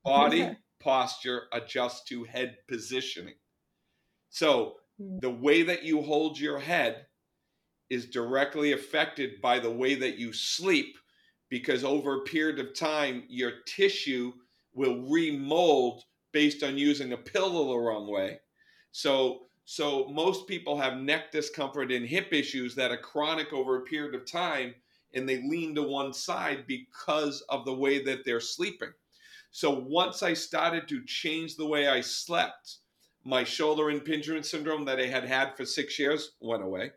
Body 0.02 0.48
posture 0.80 1.42
adjusts 1.52 2.04
to 2.04 2.24
head 2.24 2.56
positioning. 2.70 3.34
So 4.30 4.76
hmm. 4.98 5.18
the 5.20 5.30
way 5.30 5.62
that 5.62 5.82
you 5.82 6.00
hold 6.00 6.40
your 6.40 6.58
head 6.58 7.05
is 7.90 8.06
directly 8.06 8.72
affected 8.72 9.40
by 9.40 9.58
the 9.58 9.70
way 9.70 9.94
that 9.94 10.18
you 10.18 10.32
sleep 10.32 10.96
because 11.48 11.84
over 11.84 12.16
a 12.16 12.24
period 12.24 12.58
of 12.58 12.74
time 12.74 13.24
your 13.28 13.52
tissue 13.66 14.32
will 14.74 15.08
remold 15.08 16.02
based 16.32 16.62
on 16.62 16.76
using 16.76 17.12
a 17.12 17.16
pillow 17.16 17.68
the 17.68 17.78
wrong 17.78 18.10
way 18.10 18.38
so 18.92 19.42
so 19.64 20.06
most 20.08 20.46
people 20.46 20.78
have 20.78 20.98
neck 20.98 21.32
discomfort 21.32 21.90
and 21.90 22.06
hip 22.06 22.32
issues 22.32 22.74
that 22.74 22.92
are 22.92 22.96
chronic 22.96 23.52
over 23.52 23.76
a 23.76 23.84
period 23.84 24.14
of 24.14 24.30
time 24.30 24.74
and 25.14 25.28
they 25.28 25.38
lean 25.48 25.74
to 25.74 25.82
one 25.82 26.12
side 26.12 26.64
because 26.66 27.42
of 27.48 27.64
the 27.64 27.74
way 27.74 28.02
that 28.02 28.24
they're 28.24 28.40
sleeping 28.40 28.92
so 29.50 29.70
once 29.70 30.22
i 30.22 30.32
started 30.34 30.88
to 30.88 31.04
change 31.04 31.56
the 31.56 31.66
way 31.66 31.88
i 31.88 32.00
slept 32.00 32.78
My 33.24 33.42
shoulder 33.44 33.90
impingement 33.90 34.46
syndrome 34.46 34.84
that 34.84 35.00
I 35.00 35.06
had 35.06 35.24
had 35.24 35.56
for 35.56 35.66
six 35.66 35.98
years 35.98 36.36
went 36.40 36.62
away. 36.62 36.92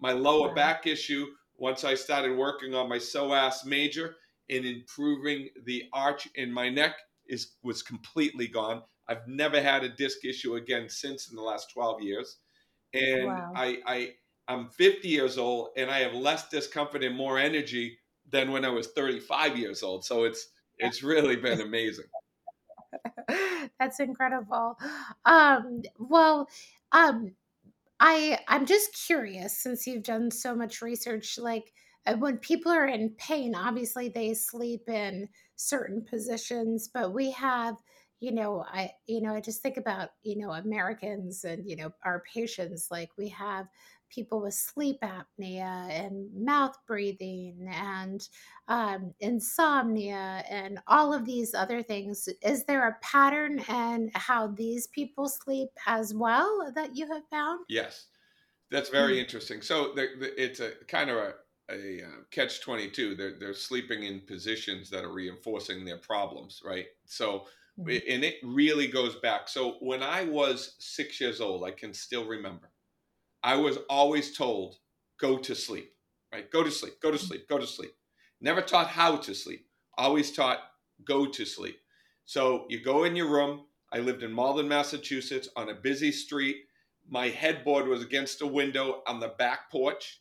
My 0.00 0.12
lower 0.12 0.52
Wow. 0.52 0.54
back 0.54 0.86
issue, 0.86 1.26
once 1.56 1.84
I 1.84 1.94
started 1.94 2.36
working 2.36 2.74
on 2.74 2.88
my 2.88 2.98
psoas 2.98 3.64
major 3.64 4.16
and 4.48 4.64
improving 4.66 5.50
the 5.64 5.88
arch 5.92 6.28
in 6.34 6.52
my 6.52 6.68
neck, 6.70 6.96
is 7.26 7.56
was 7.62 7.82
completely 7.82 8.48
gone. 8.48 8.82
I've 9.08 9.26
never 9.28 9.60
had 9.62 9.84
a 9.84 9.88
disc 9.88 10.24
issue 10.24 10.56
again 10.56 10.88
since 10.88 11.30
in 11.30 11.36
the 11.36 11.42
last 11.42 11.70
12 11.72 12.02
years. 12.02 12.38
And 12.92 13.14
Wow. 13.14 13.52
I, 13.54 13.82
I 13.86 14.14
I'm 14.48 14.70
50 14.70 15.08
years 15.08 15.38
old 15.38 15.70
and 15.76 15.90
I 15.90 16.00
have 16.00 16.14
less 16.14 16.48
discomfort 16.48 17.04
and 17.04 17.16
more 17.16 17.38
energy 17.38 17.98
than 18.26 18.50
when 18.52 18.64
I 18.64 18.70
was 18.70 18.88
35 18.92 19.56
years 19.58 19.82
old. 19.82 20.04
So 20.04 20.24
it's 20.24 20.48
it's 20.78 21.02
really 21.02 21.36
been 21.36 21.60
amazing. 21.60 22.06
That's 23.78 24.00
incredible. 24.00 24.76
Um, 25.24 25.82
well, 25.98 26.48
um, 26.92 27.36
I 28.00 28.38
I'm 28.48 28.66
just 28.66 28.94
curious 29.06 29.58
since 29.58 29.86
you've 29.86 30.02
done 30.02 30.30
so 30.30 30.54
much 30.54 30.82
research 30.82 31.38
like 31.38 31.72
uh, 32.06 32.14
when 32.16 32.38
people 32.38 32.72
are 32.72 32.86
in 32.86 33.10
pain 33.18 33.54
obviously 33.54 34.08
they 34.08 34.34
sleep 34.34 34.88
in 34.88 35.28
certain 35.56 36.04
positions 36.04 36.88
but 36.92 37.12
we 37.12 37.30
have 37.32 37.76
you 38.20 38.32
know 38.32 38.64
I 38.66 38.92
you 39.06 39.20
know 39.20 39.34
I 39.34 39.40
just 39.40 39.62
think 39.62 39.76
about 39.76 40.10
you 40.22 40.38
know 40.38 40.52
Americans 40.52 41.44
and 41.44 41.68
you 41.68 41.76
know 41.76 41.90
our 42.04 42.22
patients 42.32 42.88
like 42.90 43.10
we 43.18 43.28
have 43.30 43.66
people 44.10 44.40
with 44.42 44.54
sleep 44.54 44.98
apnea 45.02 45.88
and 45.90 46.32
mouth 46.34 46.76
breathing 46.86 47.66
and 47.70 48.28
um, 48.68 49.14
insomnia 49.20 50.44
and 50.48 50.80
all 50.86 51.12
of 51.12 51.24
these 51.24 51.54
other 51.54 51.82
things 51.82 52.28
is 52.42 52.64
there 52.64 52.86
a 52.88 52.98
pattern 53.02 53.60
and 53.68 54.10
how 54.14 54.46
these 54.48 54.86
people 54.88 55.28
sleep 55.28 55.70
as 55.86 56.14
well 56.14 56.70
that 56.74 56.96
you 56.96 57.06
have 57.12 57.26
found 57.30 57.64
Yes. 57.68 58.08
That's 58.70 58.90
very 58.90 59.18
Mm, 59.18 59.20
interesting. 59.20 59.62
So 59.62 59.94
the, 59.94 60.08
the, 60.18 60.42
it's 60.42 60.60
a 60.60 60.72
kind 60.86 61.10
of 61.10 61.16
a, 61.18 61.34
a 61.70 62.04
uh, 62.04 62.10
catch 62.30 62.62
22. 62.62 63.16
They're, 63.16 63.38
they're 63.38 63.54
sleeping 63.54 64.04
in 64.04 64.22
positions 64.22 64.90
that 64.90 65.04
are 65.04 65.12
reinforcing 65.12 65.84
their 65.84 65.98
problems, 65.98 66.62
right? 66.64 66.88
So, 67.06 67.46
mhm. 67.76 68.00
and 68.08 68.24
it 68.24 68.36
really 68.44 68.88
goes 68.88 69.16
back. 69.20 69.48
So 69.48 69.74
when 69.80 70.02
I 70.02 70.24
was 70.24 70.76
six 70.80 71.20
years 71.20 71.40
old, 71.40 71.64
I 71.64 71.72
can 71.72 71.94
still 71.94 72.26
remember, 72.26 72.69
I 73.42 73.56
was 73.56 73.78
always 73.88 74.36
told, 74.36 74.76
go 75.18 75.38
to 75.38 75.54
sleep, 75.54 75.92
right? 76.32 76.50
Go 76.50 76.62
to 76.62 76.70
sleep, 76.70 76.94
go 77.02 77.10
to 77.10 77.18
sleep, 77.18 77.48
go 77.48 77.58
to 77.58 77.66
sleep. 77.66 77.92
Never 78.40 78.62
taught 78.62 78.88
how 78.88 79.16
to 79.16 79.34
sleep, 79.34 79.66
always 79.96 80.32
taught 80.32 80.60
go 81.04 81.26
to 81.26 81.44
sleep. 81.44 81.78
So 82.24 82.66
you 82.68 82.82
go 82.82 83.04
in 83.04 83.16
your 83.16 83.28
room. 83.28 83.66
I 83.92 83.98
lived 83.98 84.22
in 84.22 84.32
Malden, 84.32 84.68
Massachusetts 84.68 85.48
on 85.56 85.68
a 85.70 85.74
busy 85.74 86.12
street. 86.12 86.58
My 87.08 87.28
headboard 87.28 87.88
was 87.88 88.02
against 88.02 88.42
a 88.42 88.46
window 88.46 89.02
on 89.06 89.18
the 89.18 89.34
back 89.38 89.70
porch 89.70 90.20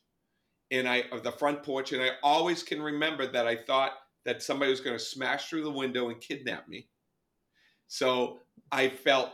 and 0.72 0.88
I, 0.88 1.04
of 1.12 1.24
the 1.24 1.32
front 1.32 1.64
porch. 1.64 1.92
And 1.92 2.02
I 2.02 2.12
always 2.24 2.64
can 2.64 2.82
remember 2.82 3.28
that 3.28 3.48
I 3.48 3.58
thought 3.58 3.94
that 4.26 4.42
somebody 4.42 4.72
was 4.72 4.82
going 4.82 4.98
to 4.98 5.04
smash 5.04 5.50
through 5.50 5.64
the 5.64 5.72
window 5.72 6.10
and 6.10 6.20
kidnap 6.20 6.68
me. 6.68 6.90
So 7.88 8.40
I 8.72 8.90
felt 8.90 9.30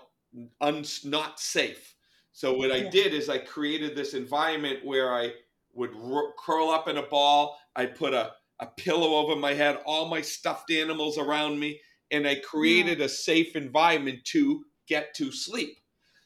un- 0.62 0.86
not 1.04 1.39
safe. 1.39 1.95
So 2.36 2.51
what 2.54 2.70
I 2.70 2.82
Yeah. 2.82 2.89
did 2.89 3.13
is 3.13 3.30
I 3.30 3.38
created 3.38 3.96
this 3.96 4.13
environment 4.13 4.84
where 4.84 5.13
I 5.15 5.34
would 5.72 5.96
ro- 5.96 6.34
curl 6.38 6.70
up 6.70 6.89
in 6.89 6.98
a 6.98 7.08
ball. 7.08 7.58
I 7.77 7.86
put 7.86 8.13
a, 8.13 8.34
a 8.60 8.68
pillow 8.68 9.15
over 9.15 9.38
my 9.38 9.54
head, 9.54 9.82
all 9.86 10.10
my 10.10 10.20
stuffed 10.20 10.70
animals 10.70 11.18
around 11.18 11.58
me, 11.62 11.80
and 12.12 12.27
I 12.27 12.36
Yeah. 12.36 12.42
created 12.42 13.00
a 13.00 13.08
safe 13.08 13.56
environment 13.56 14.25
to 14.25 14.65
get 14.86 15.13
to 15.15 15.32
sleep. 15.32 15.80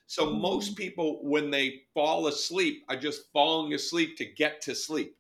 So 0.08 0.32
most 0.32 0.74
Mhm. 0.74 0.76
people, 0.76 1.24
when 1.24 1.52
they 1.52 1.84
fall 1.94 2.26
asleep, 2.26 2.86
are 2.90 2.96
just 2.98 3.32
falling 3.32 3.74
asleep 3.76 4.18
to 4.18 4.26
get 4.26 4.62
to 4.62 4.74
sleep. 4.74 5.16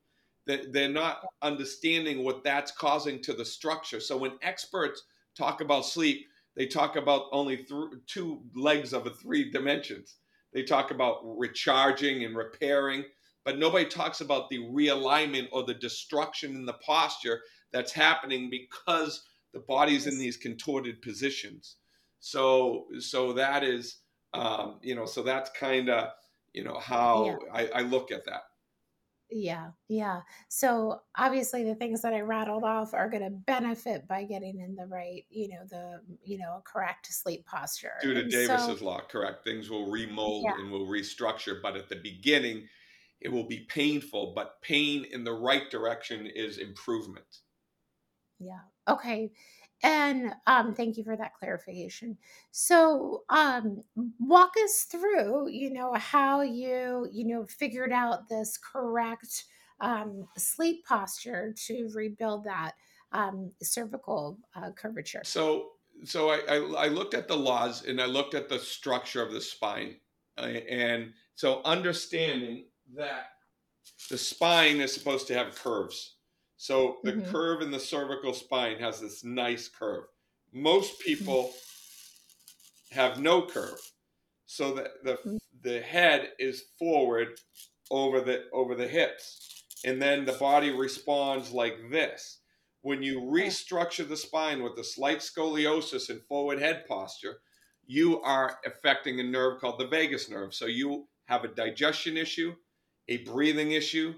They- 0.47 0.65
They're 0.65 0.89
not 0.89 1.23
understanding 1.43 2.23
what 2.23 2.43
that's 2.43 2.71
causing 2.71 3.21
to 3.23 3.33
the 3.33 3.45
structure. 3.45 3.99
So 3.99 4.17
when 4.17 4.39
experts 4.41 5.03
talk 5.35 5.61
about 5.61 5.85
sleep, 5.85 6.27
they 6.55 6.65
talk 6.65 6.95
about 6.95 7.29
only 7.31 7.57
th- 7.57 7.91
two 8.07 8.49
legs 8.55 8.91
of 8.93 9.05
a 9.05 9.11
three 9.13 9.51
dimensions. 9.51 10.17
They 10.53 10.63
talk 10.63 10.91
about 10.91 11.19
recharging 11.23 12.23
and 12.23 12.35
repairing, 12.35 13.05
but 13.45 13.57
nobody 13.57 13.85
talks 13.85 14.21
about 14.21 14.49
the 14.49 14.59
realignment 14.59 15.47
or 15.51 15.63
the 15.63 15.73
destruction 15.75 16.55
in 16.55 16.65
the 16.65 16.73
posture 16.73 17.41
that's 17.71 17.91
happening 17.91 18.49
because 18.49 19.23
the 19.53 19.59
body's 19.59 20.07
in 20.07 20.17
these 20.17 20.37
contorted 20.37 21.01
positions. 21.01 21.77
So, 22.19 22.87
so 22.99 23.33
that 23.33 23.63
is, 23.63 23.97
um, 24.33 24.79
you 24.81 24.95
know, 24.95 25.05
so 25.05 25.23
that's 25.23 25.49
kind 25.51 25.89
of, 25.89 26.09
you 26.53 26.63
know, 26.63 26.75
Yeah. 26.75 26.81
how 26.81 27.39
I, 27.53 27.67
I 27.67 27.81
look 27.81 28.11
at 28.11 28.25
that. 28.25 28.43
Yeah. 29.31 29.69
Yeah. 29.87 30.21
So 30.47 31.01
obviously 31.15 31.63
the 31.63 31.75
things 31.75 32.01
that 32.01 32.13
I 32.13 32.21
rattled 32.21 32.63
off 32.63 32.93
are 32.93 33.09
going 33.09 33.23
to 33.23 33.29
benefit 33.29 34.07
by 34.07 34.23
getting 34.23 34.59
in 34.59 34.75
the 34.75 34.87
right, 34.87 35.23
you 35.29 35.49
know, 35.49 35.65
the, 35.69 36.01
you 36.23 36.37
know, 36.37 36.61
correct 36.65 37.13
sleep 37.13 37.45
posture. 37.45 37.93
Due 38.01 38.13
to 38.15 38.21
And 38.21 38.31
so, 38.31 38.47
Davis's 38.47 38.81
law, 38.81 39.01
correct. 39.07 39.43
Things 39.43 39.69
will 39.69 39.89
remold 39.89 40.45
yeah. 40.45 40.55
and 40.59 40.71
will 40.71 40.87
restructure, 40.87 41.61
but 41.61 41.75
at 41.75 41.89
the 41.89 41.97
beginning, 41.97 42.67
it 43.21 43.31
will 43.31 43.47
be 43.47 43.67
painful. 43.69 44.33
But 44.35 44.61
pain 44.61 45.05
in 45.11 45.23
the 45.23 45.33
right 45.33 45.69
direction 45.69 46.25
is 46.25 46.57
improvement. 46.57 47.41
Yeah. 48.39 48.61
Okay. 48.87 49.31
And 49.81 50.33
um, 50.45 50.73
thank 50.73 50.97
you 50.97 51.03
for 51.03 51.15
that 51.15 51.35
clarification. 51.35 52.17
So, 52.51 53.23
um, 53.29 53.83
walk 54.19 54.51
us 54.63 54.87
through, 54.91 55.49
you 55.49 55.71
know, 55.71 55.93
how 55.93 56.41
you, 56.41 57.07
you 57.11 57.25
know, 57.25 57.45
figured 57.45 57.93
out 57.93 58.27
this 58.27 58.57
correct 58.57 59.45
um, 59.79 60.27
sleep 60.37 60.85
posture 60.85 61.53
to 61.67 61.89
rebuild 61.93 62.43
that 62.43 62.73
um, 63.11 63.51
cervical 63.61 64.37
uh, 64.55 64.71
curvature. 64.71 65.21
So, 65.23 65.69
so 66.03 66.29
I, 66.29 66.39
I, 66.49 66.55
I 66.57 66.87
looked 66.87 67.13
at 67.13 67.27
the 67.27 67.37
laws 67.37 67.85
and 67.85 68.01
I 68.01 68.05
looked 68.05 68.33
at 68.33 68.49
the 68.49 68.59
structure 68.59 69.21
of 69.21 69.31
the 69.31 69.41
spine, 69.41 69.95
uh, 70.37 70.41
and 70.41 71.13
so 71.35 71.61
understanding 71.63 72.65
that 72.95 73.27
the 74.09 74.17
spine 74.17 74.81
is 74.81 74.93
supposed 74.93 75.27
to 75.27 75.33
have 75.33 75.55
curves. 75.55 76.17
So 76.61 76.97
the 77.05 77.13
hmm 77.13 77.21
curve 77.31 77.61
in 77.61 77.71
the 77.71 77.79
cervical 77.79 78.33
spine 78.33 78.79
has 78.79 78.99
this 78.99 79.23
nice 79.23 79.69
curve. 79.69 80.03
Most 80.53 80.99
people 80.99 81.53
have 82.91 83.19
no 83.19 83.45
curve. 83.45 83.79
So 84.45 84.73
the, 84.73 84.91
the 85.03 85.19
the 85.63 85.81
head 85.81 86.31
is 86.39 86.65
forward 86.79 87.29
over 87.91 88.21
the 88.21 88.45
over 88.53 88.75
the 88.75 88.87
hips. 88.87 89.41
And 89.85 90.01
then 90.01 90.25
the 90.25 90.33
body 90.33 90.71
responds 90.71 91.51
like 91.51 91.77
this. 91.91 92.41
When 92.81 93.03
you 93.03 93.21
restructure 93.21 94.07
the 94.07 94.17
spine 94.17 94.63
with 94.63 94.77
a 94.79 94.83
slight 94.83 95.19
scoliosis 95.19 96.09
and 96.09 96.21
forward 96.27 96.59
head 96.59 96.85
posture, 96.87 97.41
you 97.85 98.21
are 98.21 98.59
affecting 98.65 99.19
a 99.19 99.23
nerve 99.23 99.61
called 99.61 99.79
the 99.79 99.87
vagus 99.87 100.29
nerve. 100.29 100.53
So 100.53 100.65
you 100.67 101.07
have 101.27 101.45
a 101.45 101.49
digestion 101.49 102.17
issue, 102.17 102.55
a 103.07 103.17
breathing 103.23 103.71
issue, 103.71 104.15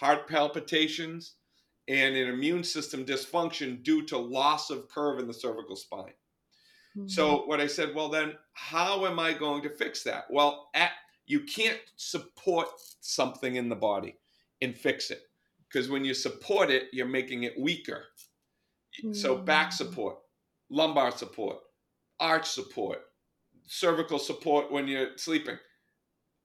heart 0.00 0.28
palpitations, 0.28 1.36
and 1.88 2.16
an 2.16 2.28
immune 2.28 2.64
system 2.64 3.04
dysfunction 3.04 3.82
due 3.82 4.04
to 4.06 4.18
loss 4.18 4.70
of 4.70 4.88
curve 4.88 5.18
in 5.18 5.26
the 5.26 5.34
cervical 5.34 5.76
spine. 5.76 6.14
Mhm. 6.94 7.34
So 7.34 7.46
what 7.46 7.60
I 7.60 7.66
said, 7.66 7.94
well 7.94 8.08
then, 8.08 8.38
how 8.54 9.06
am 9.06 9.18
I 9.18 9.34
going 9.34 9.62
to 9.62 9.70
fix 9.70 10.02
that? 10.04 10.30
Well, 10.30 10.70
at, 10.74 10.92
you 11.26 11.44
can't 11.44 11.80
support 11.96 12.68
something 13.00 13.56
in 13.56 13.68
the 13.68 13.76
body 13.76 14.18
and 14.62 14.76
fix 14.76 15.10
it 15.10 15.22
because 15.68 15.88
when 15.88 16.04
you 16.04 16.14
support 16.14 16.70
it, 16.70 16.88
you're 16.92 17.06
making 17.06 17.44
it 17.44 17.58
weaker. 17.58 18.06
So 19.10 19.36
back 19.42 19.72
Mhm. 19.72 19.72
support, 19.72 20.18
lumbar 20.70 21.10
support, 21.12 21.58
arch 22.20 22.48
support, 22.48 23.02
cervical 23.66 24.18
support 24.18 24.72
when 24.72 24.88
you're 24.88 25.18
sleeping. 25.18 25.58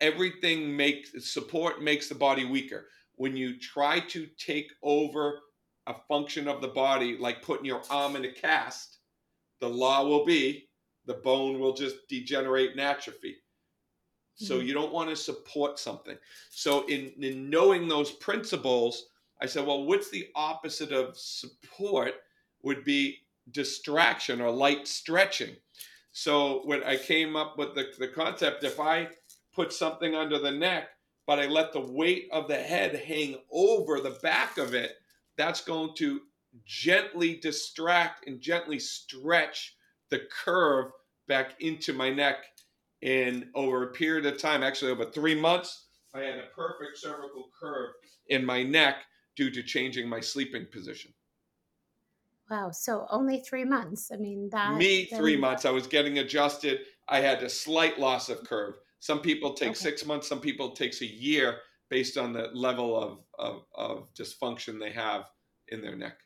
Everything 0.02 0.76
makes 0.78 1.32
support 1.32 1.82
makes 1.84 2.10
the 2.10 2.16
body 2.16 2.46
weaker. 2.46 2.88
When 3.20 3.36
you 3.36 3.60
try 3.60 4.00
to 4.00 4.28
take 4.38 4.72
over 4.82 5.42
a 5.88 5.94
function 6.08 6.48
of 6.48 6.62
the 6.62 6.70
body, 6.70 7.18
like 7.18 7.42
putting 7.42 7.66
your 7.66 7.82
arm 7.90 8.16
in 8.16 8.24
a 8.24 8.32
cast, 8.32 9.00
the 9.60 9.68
law 9.68 10.06
will 10.08 10.24
be 10.24 10.70
the 11.06 11.16
bone 11.16 11.60
will 11.60 11.74
just 11.74 12.08
degenerate 12.08 12.72
and 12.72 12.80
atrophy. 12.80 13.36
So 14.36 14.58
Mhm. 14.58 14.68
you 14.68 14.74
don't 14.74 14.94
want 14.94 15.10
to 15.10 15.18
support 15.18 15.80
something. 15.80 16.18
So 16.50 16.86
in, 16.88 17.12
in 17.22 17.50
knowing 17.50 17.90
those 17.90 18.12
principles, 18.12 19.10
I 19.42 19.48
said, 19.48 19.68
well, 19.68 19.84
what's 19.84 20.10
the 20.10 20.30
opposite 20.36 20.94
of 20.94 21.18
support 21.18 22.24
would 22.62 22.86
be 22.86 23.28
distraction 23.52 24.40
or 24.40 24.50
light 24.50 24.88
stretching. 24.88 25.58
So 26.14 26.66
when 26.66 26.86
I 26.86 26.96
came 26.96 27.36
up 27.36 27.58
with 27.58 27.76
the, 27.76 27.92
the 28.00 28.08
concept, 28.08 28.64
if 28.64 28.80
I 28.80 29.10
put 29.52 29.74
something 29.74 30.16
under 30.16 30.40
the 30.40 30.52
neck, 30.52 30.90
but 31.30 31.38
I 31.38 31.46
let 31.46 31.74
the 31.74 31.80
weight 31.80 32.28
of 32.32 32.48
the 32.48 32.56
head 32.56 32.96
hang 33.06 33.36
over 33.52 34.00
the 34.00 34.18
back 34.24 34.58
of 34.58 34.74
it, 34.74 34.94
that's 35.38 35.62
going 35.62 35.92
to 35.98 36.22
gently 36.66 37.36
distract 37.36 38.26
and 38.26 38.42
gently 38.42 38.80
stretch 38.80 39.76
the 40.10 40.22
curve 40.44 40.88
back 41.28 41.54
into 41.60 41.94
my 41.94 42.10
neck 42.10 42.38
And 43.04 43.46
over 43.54 43.84
a 43.84 43.94
period 43.94 44.26
of 44.26 44.42
time, 44.42 44.64
actually 44.64 44.90
over 44.90 45.06
three 45.06 45.40
months, 45.40 45.86
I 46.16 46.22
had 46.22 46.40
a 46.40 46.48
perfect 46.56 46.98
cervical 46.98 47.52
curve 47.62 47.92
in 48.26 48.44
my 48.44 48.64
neck 48.64 48.96
due 49.36 49.52
to 49.52 49.62
changing 49.62 50.10
my 50.10 50.22
sleeping 50.22 50.66
position. 50.72 51.14
Wow. 52.50 52.72
So 52.72 53.06
only 53.12 53.42
three 53.42 53.66
months. 53.66 54.10
I 54.12 54.18
mean, 54.18 54.50
that. 54.50 54.78
Me, 54.78 55.06
three 55.06 55.38
months. 55.38 55.64
I 55.64 55.70
was 55.70 55.86
getting 55.86 56.18
adjusted. 56.18 56.80
I 57.08 57.20
had 57.20 57.44
a 57.44 57.50
slight 57.52 58.00
loss 58.00 58.30
of 58.30 58.44
curve. 58.46 58.74
Some 59.00 59.22
people 59.22 59.54
take 59.54 59.70
okay. 59.70 59.80
six 59.80 60.06
months, 60.06 60.28
some 60.28 60.42
people 60.42 60.72
takes 60.72 61.02
a 61.02 61.06
year 61.06 61.58
based 61.90 62.18
on 62.18 62.34
the 62.34 62.50
level 62.54 62.96
of, 63.02 63.20
of, 63.38 63.64
of 63.76 64.14
dysfunction 64.14 64.80
they 64.80 64.92
have 64.92 65.26
in 65.70 65.82
their 65.82 65.96
neck. 65.96 66.18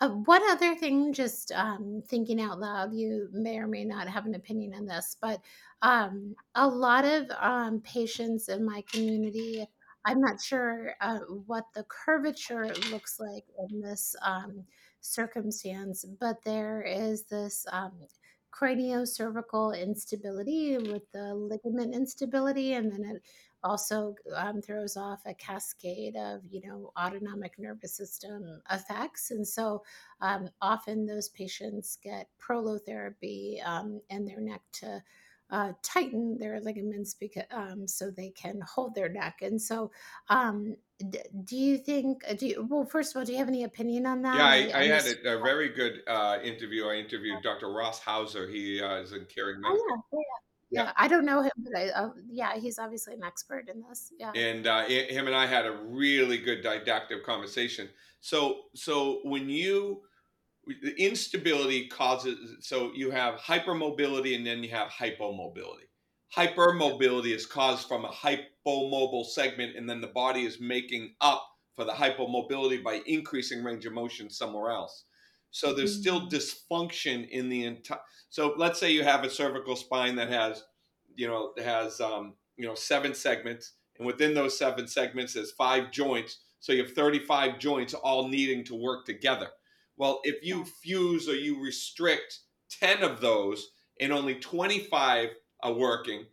Uh, 0.00 0.08
one 0.08 0.42
other 0.50 0.74
thing, 0.74 1.12
just 1.12 1.52
um, 1.52 2.02
thinking 2.08 2.40
out 2.40 2.58
loud, 2.58 2.92
you 2.92 3.28
may 3.32 3.58
or 3.58 3.68
may 3.68 3.84
not 3.84 4.08
have 4.08 4.26
an 4.26 4.34
opinion 4.34 4.74
on 4.74 4.84
this, 4.84 5.16
but 5.20 5.40
um, 5.82 6.34
a 6.56 6.66
lot 6.66 7.04
of 7.04 7.30
um, 7.38 7.80
patients 7.82 8.48
in 8.48 8.64
my 8.64 8.82
community, 8.90 9.64
I'm 10.04 10.20
not 10.20 10.40
sure 10.40 10.94
uh, 11.00 11.20
what 11.46 11.66
the 11.74 11.84
curvature 11.84 12.72
looks 12.90 13.20
like 13.20 13.44
in 13.70 13.80
this 13.80 14.16
um, 14.22 14.64
circumstance, 15.00 16.04
but 16.18 16.42
there 16.44 16.82
is 16.82 17.24
this 17.24 17.64
um, 17.70 17.92
craniocervical 18.52 19.80
instability 19.80 20.76
with 20.78 21.10
the 21.12 21.34
ligament 21.34 21.94
instability, 21.94 22.74
and 22.74 22.92
then 22.92 23.04
it 23.04 23.22
also 23.64 24.14
um, 24.34 24.60
throws 24.60 24.96
off 24.96 25.22
a 25.26 25.34
cascade 25.34 26.16
of 26.16 26.40
you 26.50 26.60
know 26.66 26.92
autonomic 26.98 27.58
nervous 27.58 27.94
system 27.96 28.60
effects. 28.70 29.30
And 29.30 29.46
so 29.46 29.82
um, 30.20 30.48
often 30.60 31.06
those 31.06 31.28
patients 31.30 31.98
get 32.02 32.28
prolotherapy 32.40 33.64
um, 33.66 34.00
in 34.10 34.24
their 34.24 34.40
neck 34.40 34.62
to 34.74 35.02
uh, 35.52 35.72
tighten 35.82 36.38
their 36.38 36.60
ligaments 36.60 37.14
because 37.14 37.44
um, 37.52 37.86
so 37.86 38.10
they 38.10 38.30
can 38.30 38.60
hold 38.62 38.94
their 38.94 39.08
neck 39.08 39.40
and 39.42 39.60
so 39.60 39.90
um, 40.30 40.74
d- 41.10 41.20
do 41.44 41.56
you 41.56 41.78
think 41.78 42.24
uh, 42.28 42.32
do 42.34 42.46
you, 42.46 42.66
well 42.68 42.84
first 42.84 43.14
of 43.14 43.20
all 43.20 43.24
do 43.24 43.32
you 43.32 43.38
have 43.38 43.48
any 43.48 43.64
opinion 43.64 44.06
on 44.06 44.22
that 44.22 44.34
yeah 44.34 44.46
i, 44.46 44.78
I, 44.78 44.82
I 44.82 44.86
had 44.86 45.04
a, 45.04 45.38
a, 45.38 45.42
very 45.42 45.68
good 45.68 46.00
uh, 46.08 46.38
interview 46.42 46.86
i 46.86 46.94
interviewed 46.94 47.42
dr 47.42 47.70
ross 47.70 48.00
hauser 48.00 48.48
he 48.48 48.82
uh, 48.82 48.96
is 48.96 49.12
in 49.12 49.26
caring 49.26 49.60
medical 49.60 49.86
oh, 49.90 50.02
yeah, 50.12 50.18
yeah 50.18 50.18
yeah. 50.72 50.84
yeah. 50.84 50.92
I 50.96 51.06
don't 51.06 51.26
know 51.26 51.42
him, 51.42 51.50
but 51.58 51.76
I, 51.76 51.88
uh, 51.90 52.08
yeah, 52.30 52.56
he's 52.56 52.78
obviously 52.78 53.12
an 53.12 53.22
expert 53.22 53.68
in 53.68 53.82
this. 53.86 54.10
Yeah, 54.18 54.32
and 54.32 54.66
uh, 54.66 54.84
him 54.86 55.26
and 55.26 55.36
I 55.36 55.46
had 55.46 55.66
a 55.66 55.72
really 55.72 56.38
good 56.38 56.62
didactic 56.62 57.24
conversation. 57.24 57.90
So, 58.20 58.62
so 58.74 59.20
when 59.24 59.50
you 59.50 60.00
the 60.66 60.94
instability 60.96 61.88
causes, 61.88 62.56
so 62.60 62.92
you 62.94 63.10
have 63.10 63.34
hypermobility 63.36 64.36
and 64.36 64.46
then 64.46 64.62
you 64.62 64.70
have 64.70 64.88
hypomobility. 64.88 65.88
Hypermobility 66.36 67.34
is 67.34 67.46
caused 67.46 67.88
from 67.88 68.04
a 68.04 68.08
hypomobile 68.08 69.26
segment, 69.26 69.76
and 69.76 69.88
then 69.88 70.00
the 70.00 70.06
body 70.06 70.44
is 70.44 70.60
making 70.60 71.14
up 71.20 71.46
for 71.76 71.84
the 71.84 71.92
hypomobility 71.92 72.82
by 72.82 73.00
increasing 73.06 73.62
range 73.62 73.84
of 73.86 73.92
motion 73.92 74.30
somewhere 74.30 74.70
else. 74.70 75.04
So 75.50 75.74
there's 75.74 75.98
still 75.98 76.22
mm. 76.22 76.30
dysfunction 76.30 77.28
in 77.28 77.48
the 77.48 77.64
entire. 77.64 78.00
So 78.30 78.54
let's 78.56 78.80
say 78.80 78.90
you 78.90 79.04
have 79.04 79.24
a 79.24 79.30
cervical 79.30 79.76
spine 79.76 80.16
that 80.16 80.30
has, 80.30 80.64
you 81.14 81.28
know, 81.28 81.52
has 81.62 82.00
um, 82.00 82.34
you 82.56 82.66
know 82.66 82.74
seven 82.74 83.14
segments, 83.14 83.74
and 83.98 84.06
within 84.06 84.32
those 84.32 84.58
seven 84.58 84.86
segments 84.86 85.34
there's 85.34 85.52
five 85.52 85.90
joints. 85.90 86.38
So 86.60 86.72
you 86.72 86.84
have 86.84 86.92
35 86.92 87.58
joints 87.58 87.92
all 87.92 88.28
needing 88.28 88.64
to 88.66 88.74
work 88.74 89.04
together. 89.04 89.48
Well, 89.96 90.20
if 90.24 90.44
you 90.44 90.64
fuse 90.64 91.28
or 91.28 91.34
you 91.34 91.62
restrict 91.62 92.40
10 92.80 93.02
of 93.02 93.20
those 93.20 93.70
and 94.00 94.12
only 94.12 94.36
25 94.36 95.30
are 95.62 95.72
working, 95.72 96.24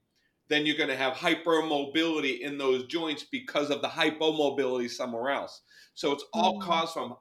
then 0.50 0.66
you're 0.66 0.78
going 0.78 0.90
to 0.90 0.96
have 0.96 1.14
hypermobility 1.14 2.40
in 2.40 2.58
those 2.58 2.88
joints 2.88 3.26
because 3.32 3.70
of 3.70 3.82
the 3.82 3.88
hypomobility 3.88 4.90
somewhere 4.90 5.30
else. 5.30 5.62
So 5.94 6.12
it's 6.12 6.26
all 6.34 6.60
mm. 6.60 6.62
caused 6.62 6.94
from 6.94 7.16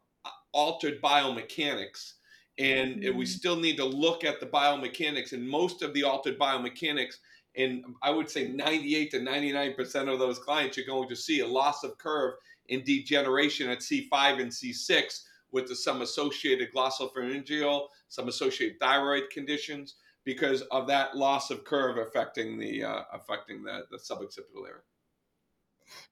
altered 0.53 1.01
biomechanics. 1.03 2.15
And 2.59 3.03
mm-hmm. 3.03 3.17
we 3.17 3.27
still 3.27 3.57
need 3.57 3.77
to 3.77 3.85
look 3.85 4.25
at 4.25 4.41
the 4.41 4.47
biomechanics. 4.47 5.33
And 5.33 5.49
most 5.49 5.83
of 5.83 5.93
the 5.95 6.05
altered 6.05 6.39
biomechanics, 6.39 7.17
and 7.57 7.85
I 8.03 8.11
would 8.11 8.31
say 8.31 8.49
98 8.49 9.11
to 9.13 9.21
99% 9.21 10.13
of 10.13 10.19
those 10.19 10.39
clients, 10.39 10.77
you're 10.77 10.87
going 10.87 11.09
to 11.09 11.17
see 11.17 11.41
a 11.41 11.47
loss 11.47 11.85
of 11.85 11.99
curve 11.99 12.35
in 12.67 12.83
degeneration 12.83 13.69
at 13.69 13.81
C5 13.81 14.41
and 14.41 14.51
C6 14.51 15.23
with 15.53 15.69
the, 15.69 15.77
some 15.77 16.03
associated 16.03 16.73
glossopharyngeal, 16.73 17.87
some 18.09 18.29
associated 18.29 18.79
thyroid 18.81 19.25
conditions 19.31 19.97
because 20.25 20.63
of 20.71 20.87
that 20.87 21.17
loss 21.17 21.51
of 21.51 21.65
curve 21.65 21.97
affecting 21.97 22.59
the 22.59 22.85
uh, 22.85 23.03
affecting 23.13 23.63
the, 23.63 23.83
the 23.91 23.97
suboccipital 23.97 24.67
area. 24.67 24.83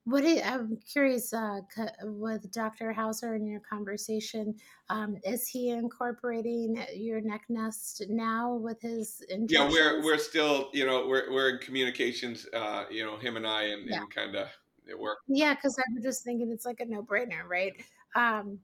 What 0.05 0.25
I'm 0.25 0.79
curious 0.90 1.33
uh, 1.33 1.61
with 2.03 2.51
Dr. 2.51 2.92
Hauser 2.92 3.35
in 3.35 3.46
your 3.46 3.61
conversation, 3.61 4.55
um, 4.88 5.18
is 5.25 5.49
he 5.49 5.70
incorporating 5.70 6.83
your 6.94 7.20
neck 7.20 7.42
nest 7.49 8.03
now 8.09 8.55
with 8.55 8.81
his? 8.81 9.22
Yeah, 9.49 9.68
we're 9.68 10.03
we're 10.03 10.18
still 10.18 10.70
you 10.72 10.87
know 10.87 11.07
we're 11.07 11.33
we're 11.33 11.51
in 11.51 11.59
communications. 11.59 12.46
Uh, 12.55 12.85
you 12.90 13.05
know, 13.05 13.18
him 13.18 13.37
and 13.37 13.46
I, 13.46 13.64
and, 13.64 13.88
yeah. 13.88 14.01
and 14.01 14.14
kind 14.14 14.37
of 14.37 14.49
it 14.88 14.99
work. 14.99 15.18
Yeah, 15.29 15.55
because 15.55 15.79
I'm 15.79 16.03
just 16.03 16.25
thinking 16.25 16.51
it's 16.51 16.66
like 16.66 16.81
a 16.81 16.85
no 16.85 17.03
brainer, 17.03 17.44
right? 17.49 17.75
Um, 18.14 18.61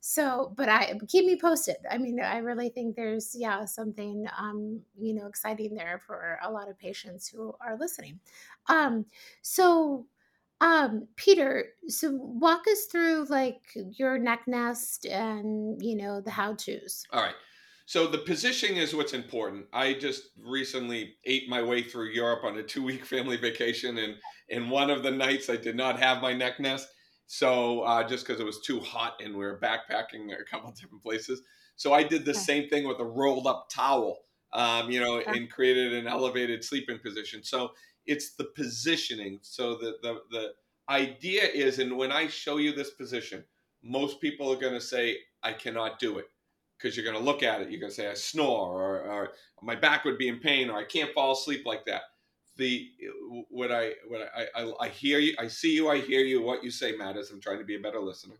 so, 0.00 0.52
but 0.56 0.68
I 0.68 0.98
keep 1.08 1.26
me 1.26 1.38
posted. 1.40 1.76
I 1.90 1.98
mean, 1.98 2.20
I 2.20 2.38
really 2.38 2.68
think 2.68 2.96
there's 2.96 3.34
yeah 3.38 3.64
something 3.64 4.26
um, 4.38 4.80
you 4.98 5.14
know 5.14 5.26
exciting 5.26 5.74
there 5.74 6.00
for 6.06 6.38
a 6.42 6.50
lot 6.50 6.68
of 6.68 6.78
patients 6.78 7.28
who 7.28 7.54
are 7.60 7.76
listening. 7.78 8.18
Um, 8.68 9.06
so 9.42 10.06
um, 10.60 11.06
Peter, 11.16 11.66
so 11.88 12.12
walk 12.12 12.64
us 12.70 12.86
through 12.90 13.26
like 13.28 13.60
your 13.74 14.18
neck 14.18 14.42
nest 14.46 15.06
and 15.06 15.80
you 15.82 15.96
know 15.96 16.20
the 16.20 16.30
how 16.30 16.54
tos. 16.54 17.04
All 17.12 17.22
right. 17.22 17.34
So 17.86 18.08
the 18.08 18.18
positioning 18.18 18.78
is 18.78 18.94
what's 18.94 19.14
important. 19.14 19.66
I 19.72 19.94
just 19.94 20.30
recently 20.44 21.14
ate 21.24 21.48
my 21.48 21.62
way 21.62 21.84
through 21.84 22.10
Europe 22.10 22.42
on 22.42 22.58
a 22.58 22.62
two 22.62 22.82
week 22.82 23.06
family 23.06 23.36
vacation, 23.36 23.98
and 23.98 24.16
in 24.48 24.68
one 24.68 24.90
of 24.90 25.04
the 25.04 25.10
nights 25.12 25.48
I 25.48 25.56
did 25.56 25.76
not 25.76 25.98
have 26.00 26.20
my 26.20 26.32
neck 26.32 26.58
nest. 26.58 26.88
So 27.28 27.82
uh, 27.82 28.06
just 28.06 28.26
because 28.26 28.40
it 28.40 28.46
was 28.46 28.60
too 28.60 28.80
hot 28.80 29.20
and 29.22 29.34
we 29.34 29.44
were 29.44 29.60
backpacking 29.60 30.32
a 30.32 30.44
couple 30.44 30.70
different 30.80 31.02
places, 31.02 31.42
so 31.76 31.92
I 31.92 32.02
did 32.02 32.24
the 32.24 32.32
okay. 32.32 32.40
same 32.40 32.68
thing 32.68 32.88
with 32.88 32.98
a 32.98 33.04
rolled 33.04 33.46
up 33.46 33.68
towel, 33.70 34.18
um, 34.52 34.90
you 34.90 35.00
know, 35.00 35.20
and 35.20 35.50
created 35.50 35.92
an 35.92 36.08
elevated 36.08 36.64
sleeping 36.64 36.98
position. 36.98 37.44
So 37.44 37.70
it's 38.04 38.34
the 38.34 38.44
positioning. 38.56 39.38
So 39.42 39.74
the 39.74 39.94
the 40.02 40.20
the 40.32 40.48
idea 40.88 41.44
is, 41.44 41.78
and 41.78 41.96
when 41.96 42.10
I 42.10 42.26
show 42.26 42.56
you 42.56 42.72
this 42.72 42.90
position, 42.90 43.44
most 43.84 44.20
people 44.20 44.52
are 44.52 44.56
going 44.56 44.74
to 44.74 44.80
say, 44.80 45.18
"I 45.44 45.52
cannot 45.52 46.00
do 46.00 46.18
it," 46.18 46.26
because 46.76 46.96
you're 46.96 47.04
going 47.04 47.16
to 47.16 47.22
look 47.22 47.42
at 47.42 47.60
it. 47.60 47.70
You're 47.70 47.80
going 47.80 47.90
to 47.90 47.96
say, 47.96 48.10
"I 48.10 48.14
snore," 48.14 48.82
or, 48.82 49.00
or 49.00 49.32
"My 49.62 49.74
back 49.74 50.04
would 50.04 50.18
be 50.18 50.28
in 50.28 50.38
pain," 50.38 50.70
or 50.70 50.78
"I 50.78 50.84
can't 50.84 51.12
fall 51.12 51.32
asleep 51.32 51.64
like 51.66 51.84
that." 51.86 52.02
The 52.56 52.88
what 53.48 53.70
I 53.70 53.92
what 54.08 54.22
I, 54.34 54.46
I, 54.62 54.72
I 54.80 54.88
hear 54.88 55.18
you, 55.18 55.34
I 55.38 55.48
see 55.48 55.74
you, 55.74 55.88
I 55.88 55.98
hear 56.00 56.20
you. 56.20 56.42
What 56.42 56.64
you 56.64 56.70
say 56.70 56.96
matters. 56.96 57.30
I'm 57.30 57.40
trying 57.40 57.58
to 57.58 57.64
be 57.64 57.76
a 57.76 57.80
better 57.80 58.00
listener. 58.00 58.36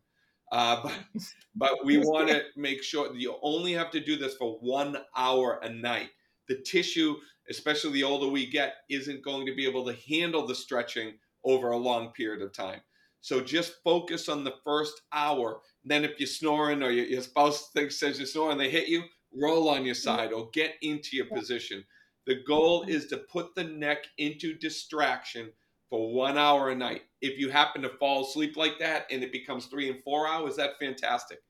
Uh, 0.53 0.83
but, 1.15 1.23
but 1.55 1.85
we 1.85 1.99
want 1.99 2.29
to 2.29 2.43
make 2.57 2.83
sure 2.83 3.09
that 3.09 3.17
you 3.17 3.37
only 3.43 3.73
have 3.73 3.91
to 3.91 4.01
do 4.01 4.17
this 4.17 4.35
for 4.37 4.59
one 4.61 4.97
hour 5.17 5.61
a 5.63 5.69
night. 5.69 6.11
The 6.49 6.57
tissue 6.63 7.17
especially 7.49 7.93
the 7.93 8.03
older 8.03 8.29
we 8.29 8.47
get, 8.47 8.77
isn't 8.91 9.23
going 9.23 9.47
to 9.47 9.55
be 9.55 9.67
able 9.67 9.85
to 9.87 9.97
handle 10.09 10.47
the 10.47 10.55
stretching 10.55 11.15
over 11.45 11.71
a 11.71 11.77
long 11.77 12.13
period 12.13 12.43
of 12.43 12.53
time. 12.53 12.81
So 13.27 13.41
just 13.41 13.83
focus 13.83 14.29
on 14.29 14.45
the 14.45 14.55
first 14.63 15.03
hour. 15.13 15.61
Then 15.85 16.05
if 16.05 16.21
you're 16.21 16.29
snoring 16.29 16.81
or 16.81 16.93
your, 16.93 17.21
spouse 17.23 17.71
thinks 17.73 17.99
says 17.99 18.19
you're 18.19 18.27
snoring, 18.29 18.57
they 18.57 18.71
hit 18.71 18.87
you, 18.87 19.03
roll 19.35 19.69
on 19.69 19.85
your 19.85 19.97
side 19.97 20.33
or 20.33 20.49
get 20.53 20.75
into 20.81 21.17
your 21.17 21.27
position. 21.27 21.85
The 22.29 22.45
goal 22.47 22.85
is 22.87 23.09
to 23.09 23.17
put 23.17 23.57
the 23.57 23.65
neck 23.65 24.05
into 24.19 24.57
distraction 24.57 25.51
for 25.91 26.15
one 26.15 26.39
hour 26.39 26.71
a 26.71 26.77
night. 26.77 27.03
If 27.21 27.37
you 27.37 27.51
happen 27.51 27.83
to 27.83 27.89
fall 27.99 28.25
asleep 28.25 28.57
like 28.57 28.79
that 28.79 29.07
and 29.11 29.25
it 29.25 29.33
becomes 29.33 29.67
three 29.67 29.91
and 29.91 30.01
four 30.05 30.29
hours, 30.29 30.55
that's 30.55 30.79
fantastic. 30.79 31.41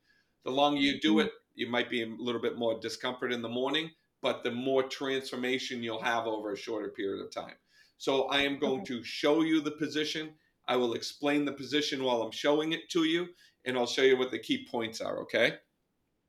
The 0.47 0.53
longer 0.53 0.81
you 0.81 0.99
do 0.99 1.17
mm-hmm. 1.17 1.27
it, 1.27 1.33
you 1.57 1.69
might 1.69 1.91
be 1.91 2.05
a 2.05 2.17
little 2.19 2.41
bit 2.41 2.57
more 2.57 2.81
discomfort 2.81 3.35
in 3.35 3.43
the 3.43 3.51
morning, 3.51 3.91
but 4.23 4.43
the 4.43 4.51
more 4.51 4.85
transformation 4.85 5.83
you'll 5.83 6.01
have 6.01 6.27
over 6.27 6.55
a 6.55 6.57
shorter 6.57 6.89
period 6.89 7.23
of 7.23 7.31
time. 7.31 7.57
So 7.99 8.29
I 8.29 8.41
am 8.45 8.59
going 8.59 8.81
okay. 8.81 8.95
to 8.95 9.05
show 9.05 9.43
you 9.43 9.61
the 9.61 9.73
position. 9.73 10.31
I 10.68 10.76
will 10.76 10.94
explain 10.94 11.44
the 11.44 11.52
position 11.52 12.02
while 12.02 12.22
I'm 12.22 12.33
showing 12.33 12.72
it 12.72 12.88
to 12.90 13.05
you, 13.05 13.26
and 13.64 13.76
I'll 13.76 13.87
show 13.87 14.02
you 14.02 14.16
what 14.16 14.31
the 14.31 14.38
key 14.38 14.66
points 14.70 15.00
are, 15.00 15.18
okay? 15.20 15.55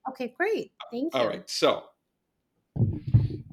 Okay, 0.10 0.34
great. 0.38 0.72
Thank 0.92 1.14
you. 1.14 1.20
All 1.20 1.28
right, 1.28 1.50
so 1.50 1.84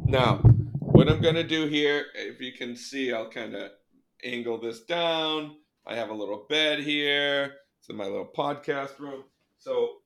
now 0.05 0.37
what 0.79 1.09
I'm 1.09 1.21
going 1.21 1.35
to 1.35 1.45
do 1.45 1.67
here, 1.67 2.07
if 2.15 2.41
you 2.41 2.53
can 2.53 2.77
see, 2.77 3.13
I'll 3.13 3.31
kind 3.31 3.55
of 3.55 3.71
angle 4.23 4.61
this 4.61 4.85
down. 4.85 5.57
I 5.87 5.95
have 5.97 6.11
a 6.11 6.15
little 6.15 6.47
bed 6.49 6.81
here. 6.81 7.55
It's 7.81 7.89
in 7.89 7.97
my 7.97 8.05
little 8.05 8.31
podcast 8.37 8.99
room. 8.99 9.25
So 9.59 9.97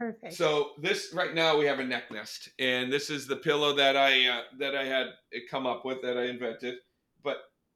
Perfect. 0.00 0.32
So 0.32 0.70
this 0.80 1.12
right 1.12 1.34
now 1.34 1.58
we 1.58 1.66
have 1.66 1.78
a 1.78 1.84
neck 1.84 2.04
nest, 2.10 2.48
and 2.58 2.90
this 2.90 3.10
is 3.10 3.26
the 3.26 3.36
pillow 3.36 3.74
that 3.74 3.98
I 3.98 4.28
uh, 4.28 4.40
that 4.58 4.74
I 4.74 4.84
had 4.84 5.08
come 5.50 5.66
up 5.66 5.84
with 5.84 6.00
that 6.00 6.16
I 6.16 6.24
invented. 6.24 6.76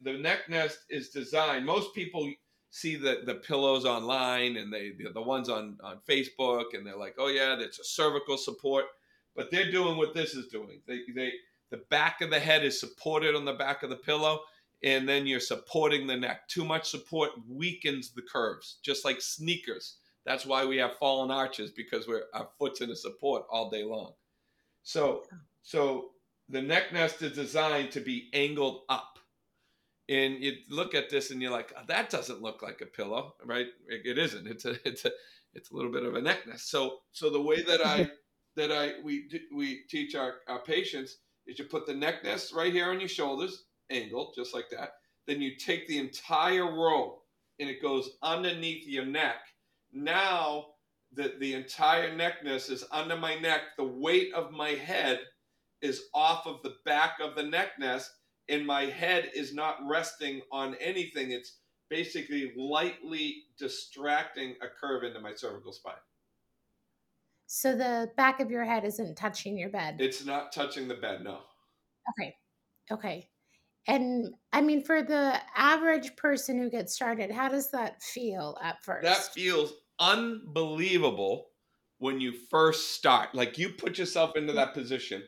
The 0.01 0.15
neck 0.15 0.49
nest 0.49 0.79
is 0.91 1.11
designed. 1.11 1.65
Most 1.67 1.95
people 1.95 2.31
see 2.71 2.97
the 2.97 3.23
the 3.25 3.37
pillows 3.37 3.85
online 3.85 4.57
and 4.57 4.73
they 4.73 4.93
the 5.13 5.23
ones 5.23 5.49
on 5.49 5.79
on 5.83 5.99
Facebook, 6.09 6.75
and 6.75 6.87
they're 6.87 6.97
like, 6.97 7.15
oh 7.19 7.29
yeah, 7.29 7.57
that's 7.57 7.79
a 7.79 7.85
cervical 7.85 8.37
support. 8.37 8.85
But 9.37 9.51
they're 9.51 9.71
doing 9.71 9.97
what 9.97 10.15
this 10.15 10.35
is 10.35 10.49
doing. 10.49 10.81
They 10.87 11.01
they 11.15 11.33
the 11.71 11.83
back 11.91 12.21
of 12.21 12.31
the 12.31 12.39
head 12.39 12.65
is 12.65 12.79
supported 12.79 13.35
on 13.35 13.45
the 13.45 13.55
back 13.55 13.83
of 13.83 13.91
the 13.91 13.97
pillow, 13.97 14.41
and 14.83 15.09
then 15.09 15.27
you're 15.27 15.41
supporting 15.41 16.07
the 16.07 16.17
neck. 16.17 16.49
Too 16.49 16.65
much 16.65 16.91
support 16.91 17.31
weakens 17.49 18.11
the 18.11 18.23
curves, 18.23 18.79
just 18.83 19.05
like 19.05 19.21
sneakers 19.21 19.97
that's 20.25 20.47
why 20.47 20.65
we 20.65 20.79
have 20.79 20.97
fallen 20.97 21.31
arches 21.31 21.71
because 21.71 22.09
we're 22.09 22.25
our 22.33 22.49
foot's 22.59 22.81
in 22.81 22.91
a 22.91 22.97
support 22.97 23.45
all 23.51 23.71
day 23.71 23.85
long. 23.85 24.13
So 24.83 25.25
so 25.63 26.11
the 26.49 26.63
neck 26.63 26.93
nest 26.93 27.23
is 27.23 27.35
designed 27.35 27.91
to 27.93 28.01
be 28.01 28.31
angled 28.33 28.83
up. 28.89 29.19
And 30.09 30.43
you 30.43 30.53
look 30.69 30.95
at 30.95 31.09
this 31.09 31.31
and 31.31 31.41
you're 31.41 31.51
like, 31.51 31.73
oh, 31.77 31.83
that 31.89 32.11
doesn't 32.11 32.43
look 32.43 32.63
like 32.63 32.81
a 32.83 32.87
pillow, 32.87 33.35
right? 33.45 33.67
It 33.89 34.19
isn't. 34.19 34.47
It's 34.47 34.65
a 34.65 34.77
it's 34.87 35.05
a 35.05 35.11
it's 35.55 35.71
a 35.71 35.75
little 35.75 35.93
bit 35.93 36.05
of 36.05 36.15
a 36.15 36.21
neck 36.21 36.47
nest. 36.47 36.71
So 36.71 36.99
so 37.13 37.31
the 37.31 37.41
way 37.41 37.63
that 37.63 37.85
I 37.85 38.11
that 38.57 38.71
I 38.71 39.01
we 39.03 39.29
we 39.55 39.83
teach 39.89 40.15
our, 40.15 40.35
our 40.49 40.63
patients 40.63 41.17
is 41.47 41.59
you 41.59 41.65
put 41.65 41.87
the 41.87 41.95
neck 41.95 42.25
nest 42.25 42.55
right 42.55 42.73
here 42.73 42.91
on 42.91 43.01
your 43.01 43.09
shoulders, 43.09 43.65
angled 43.91 44.35
just 44.37 44.55
like 44.55 44.67
that. 44.71 44.91
Then 45.27 45.41
you 45.41 45.57
take 45.57 45.87
the 45.87 45.99
entire 45.99 46.71
row 46.71 47.21
and 47.59 47.71
it 47.71 47.81
goes 47.81 48.11
underneath 48.23 48.87
your 48.87 49.07
neck 49.07 49.37
now 49.95 50.67
that 51.13 51.39
the 51.39 51.55
entire 51.55 52.15
neck 52.15 52.45
nest 52.45 52.71
is 52.71 52.85
under 52.91 53.17
my 53.17 53.37
neck, 53.37 53.61
the 53.79 53.85
weight 53.85 54.35
of 54.35 54.51
my 54.51 54.71
head 54.71 55.21
is 55.81 56.03
off 56.13 56.47
of 56.47 56.63
the 56.63 56.75
back 56.85 57.19
of 57.23 57.37
the 57.37 57.43
neck 57.43 57.69
nest, 57.79 58.11
and 58.49 58.67
my 58.67 58.83
head 58.85 59.31
is 59.35 59.55
not 59.55 59.77
resting 59.87 60.43
on 60.53 60.75
anything. 60.81 61.31
It's 61.31 61.59
basically 61.89 62.53
lightly 62.57 63.45
distracting 63.59 64.55
a 64.63 64.67
curve 64.69 65.05
into 65.05 65.21
my 65.21 65.35
cervical 65.35 65.73
spine. 65.73 65.95
So 67.47 67.77
the 67.77 68.11
back 68.17 68.41
of 68.41 68.51
your 68.51 68.65
head 68.65 68.85
isn't 68.85 69.17
touching 69.17 69.57
your 69.57 69.69
bed. 69.69 70.01
It's 70.01 70.25
not 70.25 70.53
touching 70.53 70.89
the 70.89 70.95
bed, 70.95 71.23
no. 71.23 71.41
Okay. 72.11 72.35
Okay. 72.91 73.29
And 73.87 74.35
I 74.53 74.61
mean, 74.61 74.83
for 74.83 75.03
the 75.03 75.39
average 75.55 76.17
person 76.17 76.59
who 76.59 76.71
gets 76.71 76.95
started, 76.95 77.31
how 77.31 77.49
does 77.49 77.71
that 77.71 78.03
feel 78.03 78.57
at 78.63 78.83
first? 78.83 79.05
That 79.05 79.33
feels 79.35 79.75
unbelievable 79.99 81.49
when 81.99 82.21
you 82.21 82.33
first 82.51 82.93
start. 82.93 83.35
Like 83.35 83.59
you 83.59 83.71
put 83.71 83.99
yourself 83.99 84.37
into 84.37 84.55
that 84.55 84.75
position, 84.75 85.23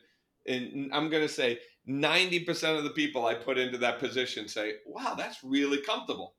and 0.47 0.89
I'm 0.91 1.09
going 1.09 1.23
to 1.23 1.33
say 1.33 1.59
90% 1.87 2.77
of 2.77 2.83
the 2.83 2.89
people 2.91 3.25
I 3.25 3.33
put 3.33 3.57
into 3.57 3.77
that 3.79 3.99
position 3.99 4.47
say, 4.47 4.73
wow, 4.85 5.15
that's 5.17 5.43
really 5.43 5.81
comfortable. 5.81 6.35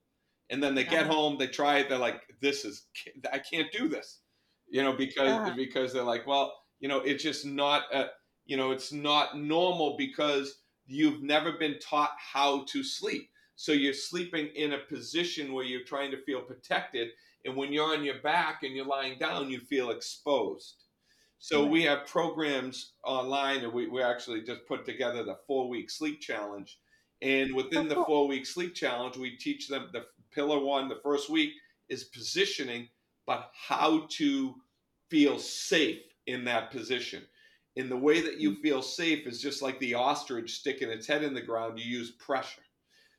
And 0.51 0.63
then 0.63 0.75
they 0.75 0.85
yeah. 0.85 0.91
get 0.91 1.07
home, 1.07 1.37
they 1.39 1.47
try 1.47 1.79
it, 1.79 1.89
they're 1.89 1.99
like, 1.99 2.23
this 2.41 2.65
is, 2.65 2.87
I 3.33 3.39
can't 3.39 3.71
do 3.73 3.89
this, 3.89 4.21
you 4.69 4.83
know, 4.83 4.93
because, 4.93 5.29
yeah. 5.29 5.55
because 5.55 5.93
they're 5.93 6.03
like, 6.03 6.27
well, 6.27 6.55
you 6.81 6.89
know, 6.89 7.01
it's 7.01 7.23
just 7.23 7.45
not, 7.45 7.83
a, 7.93 8.07
you 8.47 8.57
know, 8.57 8.71
it's 8.71 8.93
not 8.93 9.39
normal 9.39 9.97
because 9.99 10.61
you've 10.87 11.23
never 11.23 11.53
been 11.53 11.79
taught 11.79 12.13
how 12.19 12.65
to 12.69 12.83
sleep. 12.83 13.29
So 13.57 13.73
you're 13.73 13.93
sleeping 13.93 14.49
in 14.55 14.73
a 14.73 14.79
position 14.79 15.53
where 15.53 15.65
you're 15.65 15.85
trying 15.85 16.13
to 16.13 16.23
feel 16.25 16.41
protected 16.41 17.09
and 17.45 17.57
when 17.57 17.73
you're 17.73 17.95
on 17.95 18.05
your 18.05 18.21
back 18.21 18.63
and 18.63 18.75
you're 18.75 18.87
lying 18.87 19.19
down, 19.19 19.51
you 19.51 19.61
feel 19.61 19.91
exposed. 19.91 20.85
So 21.39 21.63
right. 21.63 21.71
we 21.71 21.83
have 21.85 22.07
programs 22.07 22.93
online, 23.05 23.63
and 23.65 23.73
we, 23.73 23.89
we 23.89 24.03
actually 24.03 24.43
just 24.43 24.67
put 24.67 24.85
together 24.85 25.23
the 25.23 25.39
four 25.47 25.69
week 25.69 25.91
sleep 25.91 26.21
challenge. 26.21 26.79
And 27.23 27.55
within 27.55 27.87
oh, 27.87 27.89
the 27.89 28.05
four 28.05 28.29
week 28.29 28.47
sleep 28.47 28.75
challenge, 28.75 29.17
we 29.17 29.37
teach 29.37 29.69
them 29.69 29.89
the 29.93 30.07
pillar 30.33 30.59
one, 30.59 30.89
the 30.89 31.01
first 31.03 31.31
week 31.31 31.53
is 31.89 32.05
positioning, 32.05 32.89
but 33.27 33.51
how 33.55 34.07
to 34.11 34.55
feel 35.11 35.39
safe 35.39 36.03
in 36.27 36.45
that 36.45 36.71
position. 36.71 37.23
And 37.77 37.91
the 37.91 37.97
way 37.97 38.21
that 38.21 38.41
you 38.41 38.53
mm. 38.53 38.61
feel 38.61 38.83
safe 38.83 39.27
is 39.27 39.41
just 39.41 39.63
like 39.63 39.79
the 39.79 39.95
ostrich 39.95 40.53
sticking 40.53 40.91
its 40.91 41.07
head 41.07 41.23
in 41.23 41.35
the 41.35 41.41
ground, 41.41 41.79
you 41.79 41.85
use 41.85 42.11
pressure. 42.13 42.63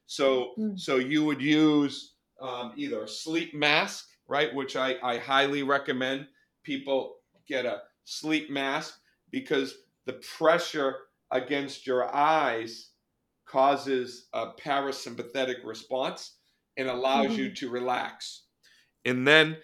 So, 0.05 0.51
mm-hmm. 0.57 0.75
so 0.75 0.97
you 0.97 1.23
would 1.23 1.41
use 1.41 2.15
um, 2.41 2.73
either 2.75 3.03
a 3.03 3.07
sleep 3.07 3.53
mask, 3.53 4.07
right, 4.27 4.53
which 4.53 4.75
I, 4.75 4.95
I 5.03 5.17
highly 5.17 5.63
recommend 5.63 6.27
people 6.63 7.15
get 7.47 7.65
a 7.65 7.83
sleep 8.09 8.49
mask 8.49 8.99
because 9.31 9.75
the 10.05 10.13
pressure 10.13 10.95
against 11.31 11.85
your 11.85 12.13
eyes 12.13 12.89
causes 13.45 14.27
a 14.33 14.51
parasympathetic 14.53 15.63
response 15.63 16.35
and 16.77 16.87
allows 16.87 17.27
mm-hmm. 17.27 17.39
you 17.39 17.55
to 17.55 17.69
relax. 17.69 18.43
And 19.05 19.27
then 19.27 19.57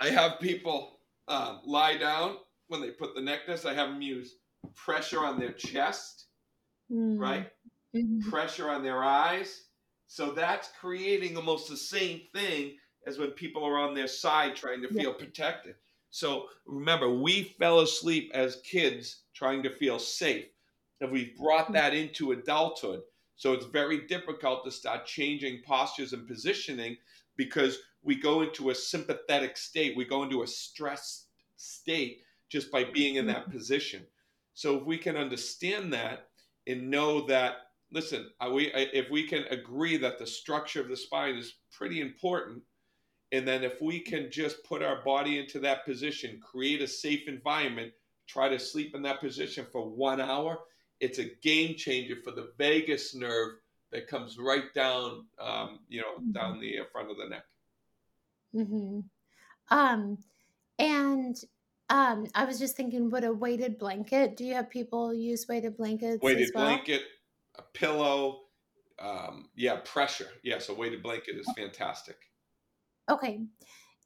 I 0.00 0.08
have 0.08 0.40
people 0.40 0.98
um, 1.28 1.60
lie 1.64 1.96
down 1.96 2.36
when 2.68 2.80
they 2.80 2.90
put 2.90 3.14
the 3.14 3.20
necklace. 3.20 3.64
I 3.64 3.74
have 3.74 3.88
them 3.90 4.02
use 4.02 4.36
pressure 4.74 5.24
on 5.24 5.38
their 5.38 5.52
chest, 5.52 6.26
mm-hmm. 6.90 7.18
right? 7.18 7.50
Mm-hmm. 7.94 8.28
Pressure 8.30 8.70
on 8.70 8.82
their 8.82 9.02
eyes 9.02 9.64
so 10.06 10.30
that's 10.30 10.70
creating 10.80 11.36
almost 11.36 11.68
the 11.68 11.76
same 11.76 12.22
thing 12.32 12.76
as 13.06 13.18
when 13.18 13.30
people 13.32 13.64
are 13.64 13.78
on 13.78 13.94
their 13.94 14.06
side 14.06 14.56
trying 14.56 14.82
to 14.82 14.88
feel 14.88 15.12
protected. 15.12 15.74
So 16.14 16.46
remember, 16.64 17.10
we 17.10 17.42
fell 17.42 17.80
asleep 17.80 18.30
as 18.34 18.62
kids 18.62 19.22
trying 19.34 19.64
to 19.64 19.68
feel 19.68 19.98
safe. 19.98 20.46
And 21.00 21.10
we've 21.10 21.36
brought 21.36 21.66
mm. 21.66 21.72
that 21.72 21.92
into 21.92 22.30
adulthood. 22.30 23.00
So 23.34 23.52
it's 23.52 23.66
very 23.66 24.06
difficult 24.06 24.64
to 24.64 24.70
start 24.70 25.06
changing 25.06 25.62
postures 25.66 26.12
and 26.12 26.24
positioning 26.28 26.98
because 27.36 27.78
we 28.04 28.14
go 28.14 28.42
into 28.42 28.70
a 28.70 28.74
sympathetic 28.76 29.56
state. 29.56 29.96
We 29.96 30.04
go 30.04 30.22
into 30.22 30.44
a 30.44 30.46
stressed 30.46 31.30
state 31.56 32.20
just 32.48 32.70
by 32.70 32.84
being 32.84 33.16
in 33.16 33.26
that 33.26 33.48
mm. 33.48 33.52
position. 33.52 34.06
So 34.52 34.78
if 34.78 34.84
we 34.84 34.98
can 34.98 35.16
understand 35.16 35.92
that 35.94 36.28
and 36.68 36.92
know 36.92 37.26
that 37.26 37.56
listen, 37.90 38.30
we, 38.52 38.70
if 38.72 39.10
we 39.10 39.26
can 39.26 39.46
agree 39.50 39.96
that 39.96 40.20
the 40.20 40.26
structure 40.28 40.80
of 40.80 40.88
the 40.88 40.96
spine 40.96 41.34
is 41.34 41.54
pretty 41.72 42.00
important, 42.00 42.62
and 43.32 43.46
then 43.46 43.64
if 43.64 43.80
we 43.80 44.00
can 44.00 44.30
just 44.30 44.62
put 44.64 44.82
our 44.82 45.02
body 45.04 45.38
into 45.38 45.58
that 45.60 45.84
position, 45.84 46.40
create 46.40 46.80
a 46.80 46.86
safe 46.86 47.28
environment, 47.28 47.92
try 48.26 48.48
to 48.48 48.58
sleep 48.58 48.94
in 48.94 49.02
that 49.02 49.20
position 49.20 49.66
for 49.70 49.88
one 49.88 50.20
hour, 50.20 50.58
it's 51.00 51.18
a 51.18 51.30
game 51.42 51.74
changer 51.76 52.16
for 52.22 52.30
the 52.30 52.52
vagus 52.58 53.14
nerve 53.14 53.52
that 53.92 54.06
comes 54.06 54.38
right 54.38 54.72
down, 54.74 55.24
um, 55.40 55.80
you 55.88 56.00
know, 56.00 56.14
mm-hmm. 56.18 56.32
down 56.32 56.60
the 56.60 56.80
uh, 56.80 56.84
front 56.92 57.10
of 57.10 57.16
the 57.16 57.28
neck. 57.28 57.44
Mm-hmm. 58.54 59.00
Um, 59.70 60.18
and 60.78 61.36
um, 61.90 62.26
I 62.34 62.44
was 62.44 62.58
just 62.58 62.76
thinking, 62.76 63.10
what 63.10 63.24
a 63.24 63.32
weighted 63.32 63.78
blanket. 63.78 64.36
Do 64.36 64.44
you 64.44 64.54
have 64.54 64.70
people 64.70 65.14
use 65.14 65.46
weighted 65.48 65.76
blankets? 65.76 66.22
Weighted 66.22 66.50
well? 66.54 66.66
blanket 66.66 67.02
a 67.56 67.62
pillow. 67.62 68.40
Um, 68.98 69.48
yeah, 69.56 69.80
pressure. 69.84 70.28
Yeah, 70.42 70.58
so 70.58 70.74
weighted 70.74 71.02
blanket 71.02 71.36
is 71.36 71.46
fantastic. 71.56 72.16
Okay. 73.10 73.40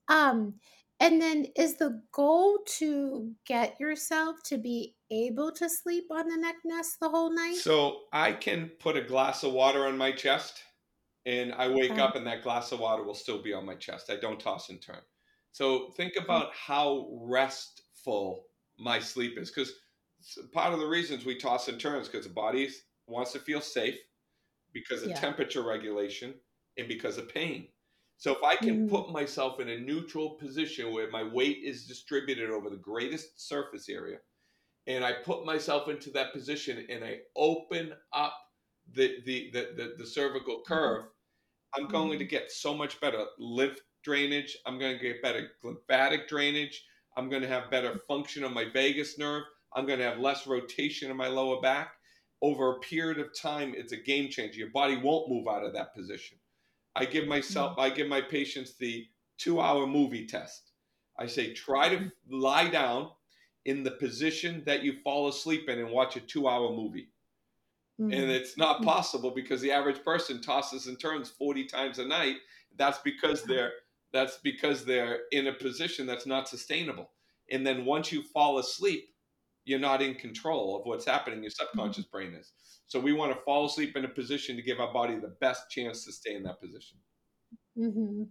Um, 0.09 0.55
and 1.01 1.21
then 1.21 1.47
is 1.57 1.77
the 1.77 2.03
goal 2.13 2.59
to 2.79 3.33
get 3.47 3.79
yourself 3.79 4.43
to 4.47 4.59
be 4.59 4.97
able 5.11 5.53
to 5.53 5.69
sleep 5.69 6.05
on 6.11 6.29
the 6.29 6.37
neck 6.37 6.57
nest 6.65 6.97
the 7.01 7.09
whole 7.09 7.33
night? 7.33 7.57
So 7.57 8.01
I 8.13 8.33
can 8.33 8.71
put 8.81 8.97
a 8.97 9.03
glass 9.03 9.45
of 9.45 9.53
water 9.53 9.87
on 9.87 9.97
my 9.97 10.11
chest 10.11 10.61
and 11.25 11.53
I 11.53 11.69
wake 11.69 11.93
okay. 11.93 12.01
up 12.01 12.17
and 12.17 12.27
that 12.27 12.43
glass 12.43 12.73
of 12.73 12.81
water 12.81 13.05
will 13.05 13.15
still 13.15 13.41
be 13.43 13.53
on 13.53 13.65
my 13.65 13.77
chest. 13.77 14.11
I 14.11 14.17
don't 14.17 14.41
toss 14.41 14.71
and 14.71 14.83
turn. 14.83 15.01
So 15.53 15.91
think 15.97 16.15
about 16.17 16.53
how 16.53 17.09
restful 17.23 18.47
my 18.79 18.99
sleep 18.99 19.39
is 19.39 19.51
because 19.51 19.73
part 20.53 20.73
of 20.73 20.81
the 20.81 20.87
reasons 20.87 21.25
we 21.25 21.37
toss 21.37 21.69
and 21.69 21.81
turn 21.81 22.01
is 22.01 22.09
because 22.09 22.27
the 22.27 22.33
body 22.33 22.69
wants 23.07 23.33
to 23.33 23.39
feel 23.39 23.61
safe 23.61 23.99
because 24.73 25.03
of 25.03 25.11
yeah. 25.11 25.21
temperature 25.21 25.63
regulation 25.63 26.35
and 26.77 26.89
because 26.89 27.19
of 27.19 27.29
pain. 27.29 27.69
So 28.19 28.33
if 28.33 28.43
I 28.43 28.57
can 28.57 28.89
mm. 28.89 28.91
put 28.91 29.13
myself 29.13 29.61
in 29.61 29.69
a 29.69 29.79
neutral 29.79 30.31
position 30.31 30.93
where 30.93 31.11
my 31.11 31.23
weight 31.23 31.59
is 31.65 31.87
distributed 31.87 32.51
over 32.51 32.69
the 32.69 32.77
greatest 32.77 33.49
surface 33.49 33.89
area, 33.89 34.19
and 34.87 35.05
I 35.05 35.13
put 35.25 35.47
myself 35.47 35.89
into 35.89 36.11
that 36.11 36.33
position 36.33 36.85
and 36.91 37.05
I 37.05 37.21
open 37.37 37.93
up 38.13 38.35
the 38.93 39.19
the 39.25 39.51
the, 39.53 39.69
the, 39.77 39.95
the 39.99 40.07
cervical 40.07 40.57
mm-hmm. 40.57 40.75
curve, 40.75 41.05
I'm 41.77 41.87
mm. 41.87 41.93
going 41.93 42.19
to 42.19 42.25
mm-hmm. 42.25 42.31
get 42.31 42.51
so 42.51 42.75
much 42.75 43.01
better 43.01 43.25
lymph 43.39 43.79
drainage. 44.03 44.59
I'm 44.67 44.79
going 44.79 44.99
to 44.99 45.03
get 45.03 45.23
better 45.23 45.49
lymphatic 45.63 46.29
drainage. 46.29 46.85
I'm 47.17 47.29
going 47.29 47.43
to 47.43 47.49
have 47.49 47.71
better 47.71 48.01
function 48.09 48.45
of 48.45 48.53
my 48.53 48.65
vagus 48.73 49.19
nerve. 49.19 49.45
I'm 49.75 49.87
going 49.87 49.99
to 49.99 50.05
have 50.05 50.19
less 50.19 50.47
rotation 50.47 51.11
in 51.11 51.17
my 51.17 51.29
lower 51.29 51.61
back 51.61 51.93
over 52.43 52.73
a 52.73 52.81
period 52.81 53.19
of 53.19 53.35
time, 53.35 53.75
it's 53.77 53.93
a 53.93 53.97
game 53.97 54.29
changer. 54.31 54.59
Your 54.59 54.71
body 54.71 54.97
won't 54.97 55.29
move 55.29 55.49
out 55.49 55.65
of 55.65 55.73
that 55.75 55.95
position. 55.95 56.38
I 56.99 57.05
give 57.05 57.27
myself, 57.27 57.73
mm-hmm. 57.73 57.81
I 57.81 57.91
give 57.91 58.09
my 58.09 58.21
patients 58.21 58.75
the 58.75 59.07
two 59.39 59.61
hour 59.61 59.87
movie 59.87 60.27
test. 60.27 60.73
I 61.19 61.27
say 61.27 61.53
try 61.53 61.89
to 61.89 62.11
lie 62.31 62.69
down 62.69 63.11
in 63.65 63.83
the 63.83 63.91
position 63.93 64.63
that 64.67 64.83
you 64.83 64.95
fall 65.05 65.29
asleep 65.29 65.69
in 65.69 65.79
and 65.79 65.91
watch 65.91 66.17
a 66.17 66.21
two 66.21 66.49
hour 66.49 66.71
movie. 66.71 67.09
Mm-hmm. 68.01 68.13
And 68.13 68.31
it's 68.31 68.57
not 68.57 68.77
mm-hmm. 68.77 68.87
possible 68.87 69.31
because 69.31 69.61
the 69.61 69.73
average 69.73 70.03
person 70.05 70.41
tosses 70.41 70.87
and 70.87 70.99
turns 70.99 71.31
40 71.31 71.65
times 71.65 71.99
a 71.99 72.05
night. 72.05 72.37
That's 72.77 72.99
because 72.99 73.43
they're 73.43 73.73
that's 74.13 74.39
because 74.39 74.85
they're 74.85 75.21
in 75.33 75.49
a 75.49 75.53
position 75.53 76.07
that's 76.07 76.27
not 76.27 76.49
sustainable. 76.49 77.11
And 77.51 77.67
then 77.67 77.85
once 77.85 78.13
you 78.13 78.23
fall 78.23 78.59
asleep, 78.59 79.11
you're 79.69 79.79
not 79.79 80.03
in 80.03 80.15
control 80.15 80.77
of 80.77 80.87
what's 80.87 81.05
happening. 81.05 81.43
Your 81.43 81.51
subconscious 81.51 82.05
mm-hmm. 82.05 82.17
brain 82.17 82.35
is. 82.35 82.53
So 82.87 82.99
we 82.99 83.13
want 83.13 83.33
to 83.33 83.39
fall 83.45 83.67
asleep 83.67 83.97
in 83.97 84.05
a 84.05 84.09
position 84.09 84.57
to 84.57 84.63
give 84.63 84.81
our 84.81 84.93
body 84.93 85.17
the 85.17 85.35
best 85.41 85.71
chance 85.71 86.05
to 86.07 86.13
stay 86.13 86.35
in 86.35 86.43
that 86.45 86.61
position. 86.61 86.97
Mm-hmm. 87.79 88.23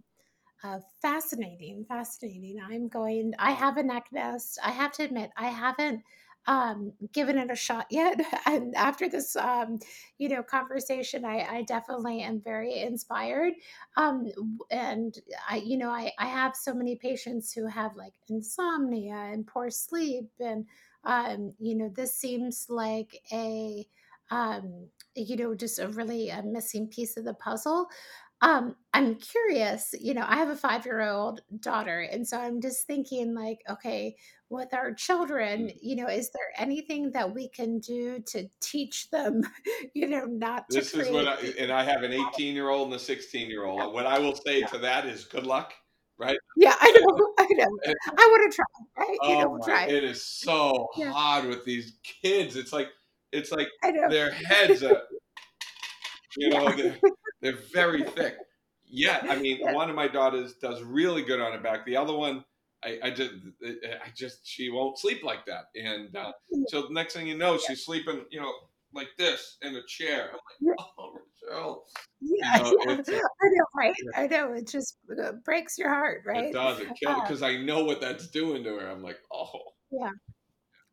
Uh, 0.64 0.80
fascinating, 1.00 1.84
fascinating. 1.88 2.58
I'm 2.68 2.88
going. 2.88 3.32
I 3.38 3.52
have 3.52 3.76
a 3.76 3.82
neck 3.82 4.06
nest. 4.12 4.58
I 4.64 4.72
have 4.72 4.90
to 4.92 5.04
admit, 5.04 5.30
I 5.36 5.46
haven't 5.46 6.02
um, 6.48 6.92
given 7.12 7.38
it 7.38 7.50
a 7.50 7.56
shot 7.56 7.86
yet. 7.90 8.20
And 8.46 8.74
after 8.76 9.08
this, 9.08 9.36
um, 9.36 9.78
you 10.18 10.28
know, 10.30 10.42
conversation, 10.42 11.24
I, 11.24 11.46
I 11.58 11.62
definitely 11.62 12.22
am 12.22 12.40
very 12.40 12.80
inspired. 12.80 13.54
Um, 13.96 14.32
and 14.70 15.14
I, 15.48 15.56
you 15.58 15.76
know, 15.76 15.90
I, 15.90 16.12
I 16.18 16.26
have 16.26 16.56
so 16.56 16.74
many 16.74 16.96
patients 16.96 17.52
who 17.52 17.66
have 17.66 17.96
like 17.96 18.14
insomnia 18.28 19.14
and 19.14 19.46
poor 19.46 19.70
sleep, 19.70 20.30
and 20.40 20.66
um, 21.04 21.54
you 21.60 21.74
know, 21.76 21.90
this 21.94 22.14
seems 22.14 22.66
like 22.68 23.20
a, 23.32 23.86
um, 24.30 24.88
you 25.14 25.36
know, 25.36 25.54
just 25.54 25.78
a 25.78 25.88
really 25.88 26.30
a 26.30 26.42
missing 26.42 26.88
piece 26.88 27.16
of 27.16 27.24
the 27.24 27.34
puzzle. 27.34 27.88
Um, 28.40 28.76
I'm 28.94 29.16
curious, 29.16 29.94
you 30.00 30.14
know, 30.14 30.24
I 30.26 30.36
have 30.36 30.48
a 30.48 30.56
five 30.56 30.86
year 30.86 31.00
old 31.02 31.40
daughter. 31.60 32.00
And 32.00 32.26
so 32.26 32.38
I'm 32.38 32.60
just 32.60 32.86
thinking, 32.86 33.34
like, 33.34 33.60
okay, 33.68 34.16
with 34.50 34.72
our 34.72 34.92
children, 34.94 35.66
mm. 35.66 35.78
you 35.82 35.96
know, 35.96 36.06
is 36.06 36.30
there 36.30 36.52
anything 36.56 37.10
that 37.12 37.34
we 37.34 37.48
can 37.48 37.78
do 37.80 38.20
to 38.28 38.48
teach 38.60 39.10
them, 39.10 39.42
you 39.94 40.08
know, 40.08 40.24
not 40.24 40.66
this 40.68 40.92
to 40.92 41.00
is 41.00 41.10
what 41.10 41.28
I, 41.28 41.36
and 41.58 41.70
I 41.70 41.84
have 41.84 42.02
an 42.02 42.12
18 42.12 42.54
year 42.54 42.68
old 42.70 42.88
and 42.88 42.96
a 42.96 42.98
16 42.98 43.48
year 43.48 43.64
old. 43.64 43.92
What 43.92 44.06
I 44.06 44.18
will 44.18 44.34
say 44.34 44.60
yeah. 44.60 44.66
to 44.68 44.78
that 44.78 45.06
is 45.06 45.24
good 45.24 45.46
luck. 45.46 45.74
Right. 46.18 46.36
Yeah, 46.56 46.74
I 46.80 46.90
know. 46.90 47.34
I 47.38 47.46
know. 47.50 47.78
I 47.86 48.28
want 48.30 48.52
to 48.52 48.56
try. 48.56 49.06
Right. 49.06 49.18
Oh 49.22 49.28
you 49.28 49.38
know, 49.38 49.58
my, 49.58 49.64
try. 49.64 49.86
It 49.86 50.02
is 50.02 50.24
so 50.24 50.88
yeah. 50.96 51.12
hard 51.12 51.46
with 51.46 51.64
these 51.64 51.98
kids. 52.02 52.56
It's 52.56 52.72
like, 52.72 52.88
it's 53.30 53.52
like 53.52 53.68
their 53.82 54.32
heads 54.32 54.82
are, 54.82 55.02
you 56.36 56.48
know, 56.50 56.70
yeah. 56.70 56.94
They're 57.40 57.58
very 57.72 58.02
thick. 58.02 58.36
Yeah, 58.90 59.20
I 59.28 59.36
mean, 59.36 59.60
one 59.74 59.90
of 59.90 59.94
my 59.94 60.08
daughters 60.08 60.54
does 60.54 60.82
really 60.82 61.22
good 61.22 61.40
on 61.40 61.52
her 61.52 61.60
back. 61.60 61.84
The 61.84 61.96
other 61.96 62.14
one, 62.14 62.42
I, 62.84 62.98
I 63.04 63.10
just, 63.10 63.32
I 63.62 64.10
just, 64.16 64.46
she 64.46 64.70
won't 64.70 64.98
sleep 64.98 65.24
like 65.24 65.46
that. 65.46 65.64
And 65.74 66.14
uh, 66.14 66.32
so 66.68 66.82
the 66.82 66.94
next 66.94 67.14
thing 67.14 67.26
you 67.26 67.36
know, 67.36 67.58
she's 67.58 67.84
sleeping, 67.84 68.24
you 68.30 68.40
know, 68.40 68.52
like 68.94 69.08
this 69.18 69.56
in 69.62 69.74
a 69.74 69.82
chair. 69.86 70.30
I'm 70.30 70.68
like, 70.68 70.76
oh, 70.98 71.12
Rochelle. 71.12 71.84
Yeah, 72.20 72.58
you 72.58 72.86
know, 72.86 73.02
yeah. 73.06 73.18
I 73.18 73.48
know, 73.48 73.64
right? 73.76 73.94
I 74.16 74.26
know. 74.26 74.52
It 74.52 74.68
just 74.68 74.96
uh, 75.10 75.32
breaks 75.44 75.78
your 75.78 75.88
heart, 75.88 76.22
right? 76.26 76.46
It 76.46 76.52
does. 76.52 76.80
It 76.80 76.88
kills 77.00 77.20
because 77.22 77.42
uh, 77.42 77.46
I 77.46 77.56
know 77.58 77.84
what 77.84 78.00
that's 78.00 78.28
doing 78.28 78.64
to 78.64 78.76
her. 78.78 78.88
I'm 78.88 79.02
like, 79.02 79.18
oh. 79.32 79.60
Yeah. 79.90 80.10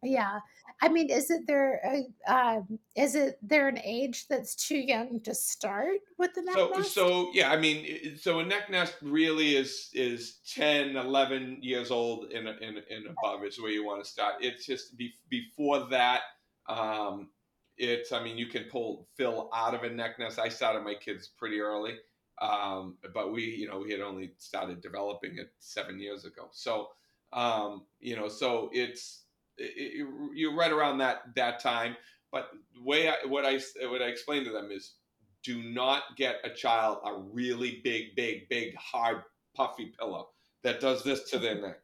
Yeah. 0.04 0.40
I 0.82 0.90
mean, 0.90 1.10
is 1.10 1.32
it 1.32 1.48
there? 1.48 2.04
Uh, 2.30 2.32
um, 2.32 2.80
is 2.96 3.16
it 3.16 3.38
there 3.42 3.68
an 3.68 3.80
age 3.84 4.28
that's 4.30 4.56
too 4.56 4.78
young 4.78 5.22
to 5.22 5.34
start 5.34 6.00
with 6.18 6.34
the 6.34 6.42
neck 6.42 6.56
so, 6.56 6.70
nest? 6.70 6.94
So 6.94 7.32
yeah, 7.34 7.52
I 7.52 7.58
mean, 7.58 8.18
so 8.18 8.40
a 8.40 8.46
neck 8.46 8.70
nest 8.70 8.96
really 9.02 9.56
is 9.56 9.90
is 9.94 10.40
10, 10.54 10.98
11 10.98 11.60
years 11.62 11.92
old 11.92 12.32
and 12.34 12.48
and, 12.48 12.78
and 12.90 13.08
above 13.08 13.46
is 13.46 13.60
where 13.60 13.72
you 13.72 13.86
want 13.86 14.04
to 14.04 14.10
start. 14.10 14.36
It's 14.42 14.66
just 14.66 14.98
be, 14.98 15.14
before 15.30 15.88
that. 15.90 16.22
Um, 16.68 17.30
it's 17.78 18.12
I 18.12 18.22
mean, 18.24 18.38
you 18.38 18.48
can 18.48 18.66
pull 18.66 19.08
fill 19.16 19.50
out 19.54 19.74
of 19.74 19.84
a 19.84 19.90
neck 19.90 20.20
nest. 20.20 20.40
I 20.40 20.50
started 20.50 20.84
my 20.84 20.96
kids 20.96 21.30
pretty 21.38 21.60
early, 21.60 21.96
um, 22.42 22.98
but 23.14 23.32
we 23.32 23.44
you 23.44 23.68
know 23.70 23.80
we 23.80 23.92
had 23.92 24.02
only 24.02 24.34
started 24.38 24.82
developing 24.82 25.38
it 25.38 25.52
seven 25.60 26.00
years 26.00 26.26
ago. 26.26 26.50
So 26.52 26.90
um, 27.34 27.84
you 28.00 28.16
know, 28.16 28.30
so 28.30 28.70
it's 28.72 29.25
it, 29.58 30.08
you're 30.34 30.56
right 30.56 30.72
around 30.72 31.00
that 31.00 31.36
that 31.36 31.60
time. 31.60 31.96
But 32.32 32.50
the 32.74 32.84
way 32.84 33.10
I, 33.10 33.16
what 33.28 33.46
I 33.46 33.60
what 33.88 34.02
I 34.02 34.06
explain 34.06 34.44
to 34.46 34.52
them 34.52 34.70
is, 34.72 34.96
do 35.44 35.62
not 35.64 36.04
get 36.18 36.38
a 36.44 36.50
child 36.50 36.98
a 37.06 37.20
really 37.20 37.82
big, 37.84 38.16
big, 38.16 38.50
big, 38.50 38.76
hard, 38.76 39.24
puffy 39.56 39.94
pillow 39.98 40.30
that 40.64 40.82
does 40.82 41.04
this 41.04 41.30
to 41.30 41.40
their 41.40 41.62
neck. 41.62 41.80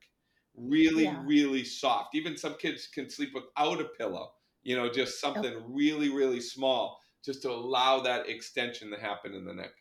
Really, 0.57 1.05
yeah. 1.05 1.21
really 1.23 1.63
soft. 1.63 2.15
Even 2.15 2.35
some 2.35 2.55
kids 2.55 2.87
can 2.87 3.09
sleep 3.09 3.29
without 3.33 3.79
a 3.79 3.85
pillow. 3.85 4.31
You 4.63 4.75
know, 4.75 4.91
just 4.91 5.21
something 5.21 5.45
okay. 5.45 5.65
really, 5.67 6.09
really 6.09 6.41
small, 6.41 6.99
just 7.23 7.41
to 7.43 7.51
allow 7.51 8.01
that 8.01 8.27
extension 8.27 8.91
to 8.91 8.99
happen 8.99 9.33
in 9.33 9.45
the 9.45 9.53
neck. 9.53 9.71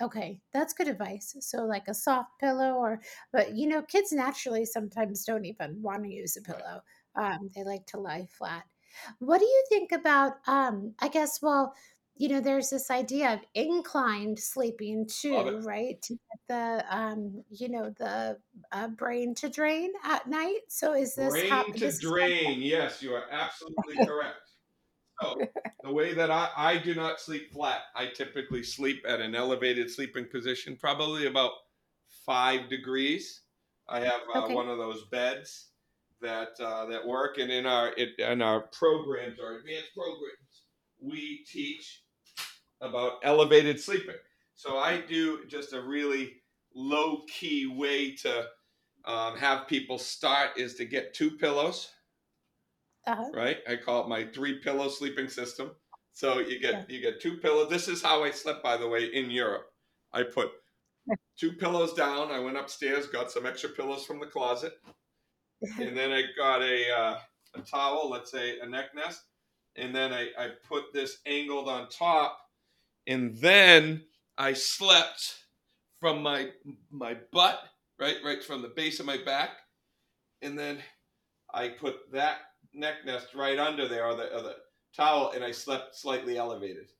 Okay, 0.00 0.40
that's 0.52 0.72
good 0.74 0.88
advice. 0.88 1.36
So 1.40 1.64
like 1.64 1.88
a 1.88 1.94
soft 1.94 2.30
pillow 2.40 2.74
or 2.74 3.00
but 3.32 3.54
you 3.54 3.68
know, 3.68 3.82
kids 3.82 4.12
naturally 4.12 4.64
sometimes 4.64 5.24
don't 5.24 5.44
even 5.44 5.82
want 5.82 6.04
to 6.04 6.10
use 6.10 6.36
a 6.36 6.42
pillow. 6.42 6.82
Um, 7.16 7.50
they 7.54 7.62
like 7.64 7.86
to 7.88 7.98
lie 8.00 8.26
flat. 8.26 8.64
What 9.18 9.38
do 9.38 9.44
you 9.46 9.64
think 9.68 9.92
about 9.92 10.34
um 10.48 10.94
I 11.00 11.08
guess 11.08 11.40
well, 11.42 11.74
you 12.16 12.28
know, 12.28 12.40
there's 12.40 12.70
this 12.70 12.90
idea 12.90 13.34
of 13.34 13.40
inclined 13.54 14.38
sleeping 14.38 15.06
too, 15.08 15.60
right? 15.64 16.00
To 16.02 16.14
get 16.14 16.40
the 16.48 16.84
um, 16.96 17.44
you 17.50 17.68
know, 17.68 17.90
the 17.98 18.38
uh, 18.72 18.88
brain 18.88 19.34
to 19.36 19.48
drain 19.48 19.92
at 20.04 20.28
night. 20.28 20.60
So 20.68 20.94
is 20.94 21.14
this 21.16 21.32
Brain 21.32 21.72
to 21.74 21.78
this 21.78 21.98
drain. 22.00 22.62
Yes, 22.62 23.02
you 23.02 23.14
are 23.14 23.28
absolutely 23.30 23.98
correct. 24.06 24.53
So 25.22 25.38
the 25.82 25.92
way 25.92 26.14
that 26.14 26.30
I, 26.30 26.48
I 26.56 26.78
do 26.78 26.94
not 26.94 27.20
sleep 27.20 27.52
flat, 27.52 27.82
I 27.94 28.06
typically 28.06 28.62
sleep 28.62 29.04
at 29.08 29.20
an 29.20 29.34
elevated 29.34 29.90
sleeping 29.90 30.26
position, 30.26 30.76
probably 30.76 31.26
about 31.26 31.52
five 32.26 32.68
degrees. 32.68 33.42
I 33.88 34.00
have 34.00 34.22
uh, 34.34 34.44
okay. 34.44 34.54
one 34.54 34.68
of 34.68 34.78
those 34.78 35.04
beds 35.10 35.68
that 36.20 36.58
uh, 36.60 36.86
that 36.86 37.06
work, 37.06 37.38
and 37.38 37.50
in 37.50 37.66
our 37.66 37.92
it, 37.96 38.18
in 38.18 38.42
our 38.42 38.60
programs, 38.60 39.38
our 39.38 39.58
advanced 39.58 39.94
programs, 39.94 40.62
we 41.00 41.44
teach 41.46 42.02
about 42.80 43.14
elevated 43.22 43.78
sleeping. 43.78 44.16
So 44.54 44.78
I 44.78 45.00
do 45.00 45.44
just 45.46 45.74
a 45.74 45.82
really 45.82 46.36
low 46.74 47.22
key 47.28 47.66
way 47.66 48.14
to 48.16 48.46
um, 49.04 49.36
have 49.36 49.68
people 49.68 49.98
start 49.98 50.50
is 50.56 50.74
to 50.76 50.84
get 50.84 51.14
two 51.14 51.32
pillows 51.32 51.90
uh-huh. 53.06 53.30
right? 53.32 53.58
I 53.68 53.76
call 53.76 54.04
it 54.04 54.08
my 54.08 54.24
three 54.24 54.58
pillow 54.60 54.88
sleeping 54.88 55.28
system. 55.28 55.72
So 56.12 56.38
you 56.38 56.60
get 56.60 56.72
yeah. 56.72 56.84
you 56.88 57.00
get 57.00 57.20
two 57.20 57.36
pillows. 57.38 57.68
This 57.68 57.88
is 57.88 58.02
how 58.02 58.22
I 58.22 58.30
slept, 58.30 58.62
by 58.62 58.76
the 58.76 58.88
way, 58.88 59.06
in 59.06 59.30
Europe. 59.30 59.66
I 60.12 60.22
put 60.22 60.50
two 61.38 61.52
pillows 61.52 61.92
down. 61.94 62.30
I 62.30 62.38
went 62.38 62.56
upstairs, 62.56 63.06
got 63.06 63.30
some 63.30 63.46
extra 63.46 63.70
pillows 63.70 64.04
from 64.04 64.20
the 64.20 64.26
closet, 64.26 64.74
and 65.78 65.96
then 65.96 66.12
I 66.12 66.22
got 66.36 66.62
a 66.62 66.90
uh, 66.90 67.18
a 67.56 67.60
towel, 67.60 68.10
let's 68.10 68.30
say 68.30 68.58
a 68.60 68.66
neck 68.66 68.94
nest, 68.94 69.22
and 69.76 69.94
then 69.94 70.12
I, 70.12 70.28
I 70.38 70.48
put 70.68 70.92
this 70.92 71.18
angled 71.26 71.68
on 71.68 71.88
top, 71.88 72.38
and 73.06 73.36
then 73.36 74.04
I 74.38 74.52
slept 74.52 75.36
from 76.00 76.22
my 76.22 76.50
my 76.90 77.16
butt, 77.32 77.60
right, 77.98 78.16
right 78.24 78.42
from 78.42 78.62
the 78.62 78.68
base 78.68 79.00
of 79.00 79.06
my 79.06 79.18
back, 79.24 79.50
and 80.42 80.58
then 80.58 80.78
I 81.52 81.68
put 81.68 81.96
that 82.12 82.38
neck 82.74 83.04
nest 83.04 83.34
right 83.34 83.58
under 83.58 83.88
there, 83.88 84.06
or 84.06 84.14
the, 84.14 84.34
or 84.34 84.42
the 84.42 84.56
towel, 84.94 85.32
and 85.34 85.44
I 85.44 85.52
slept 85.52 85.96
slightly 85.96 86.36
elevated. 86.38 86.90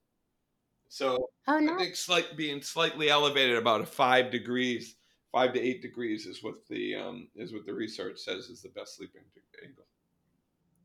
So 0.89 1.31
oh, 1.49 1.59
no. 1.59 1.75
I 1.75 1.79
think 1.79 1.97
slight 1.97 2.37
being 2.37 2.63
slightly 2.63 3.09
elevated 3.11 3.57
about 3.57 3.81
a 3.81 3.87
five 3.87 4.31
degrees, 4.31 4.97
five 5.33 5.53
to 5.55 5.61
eight 5.61 5.83
degrees 5.83 6.27
is 6.27 6.43
what 6.43 6.67
the 6.69 6.95
um, 6.95 7.29
is 7.35 7.53
what 7.53 7.67
the 7.67 7.75
research 7.75 8.19
says 8.19 8.49
is 8.49 8.63
the 8.63 8.69
best 8.69 8.97
sleeping 8.97 9.23
angle. 9.63 9.85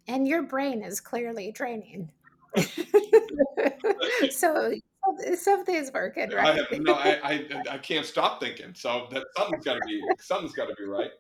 And 0.07 0.27
your 0.27 0.41
brain 0.41 0.81
is 0.81 0.99
clearly 0.99 1.51
training. 1.51 2.09
so 4.31 4.73
something's 5.35 5.91
working, 5.93 6.29
right? 6.31 6.47
I 6.47 6.55
have, 6.55 6.81
no, 6.81 6.93
I, 6.93 7.19
I, 7.23 7.47
I 7.71 7.77
can't 7.77 8.05
stop 8.05 8.41
thinking. 8.41 8.73
So 8.73 9.07
that 9.11 9.25
something's 9.37 9.63
got 9.63 9.75
to 9.75 9.81
be 9.85 10.01
something's 10.19 10.53
got 10.53 10.65
to 10.65 10.75
be 10.75 10.85
right. 10.85 11.11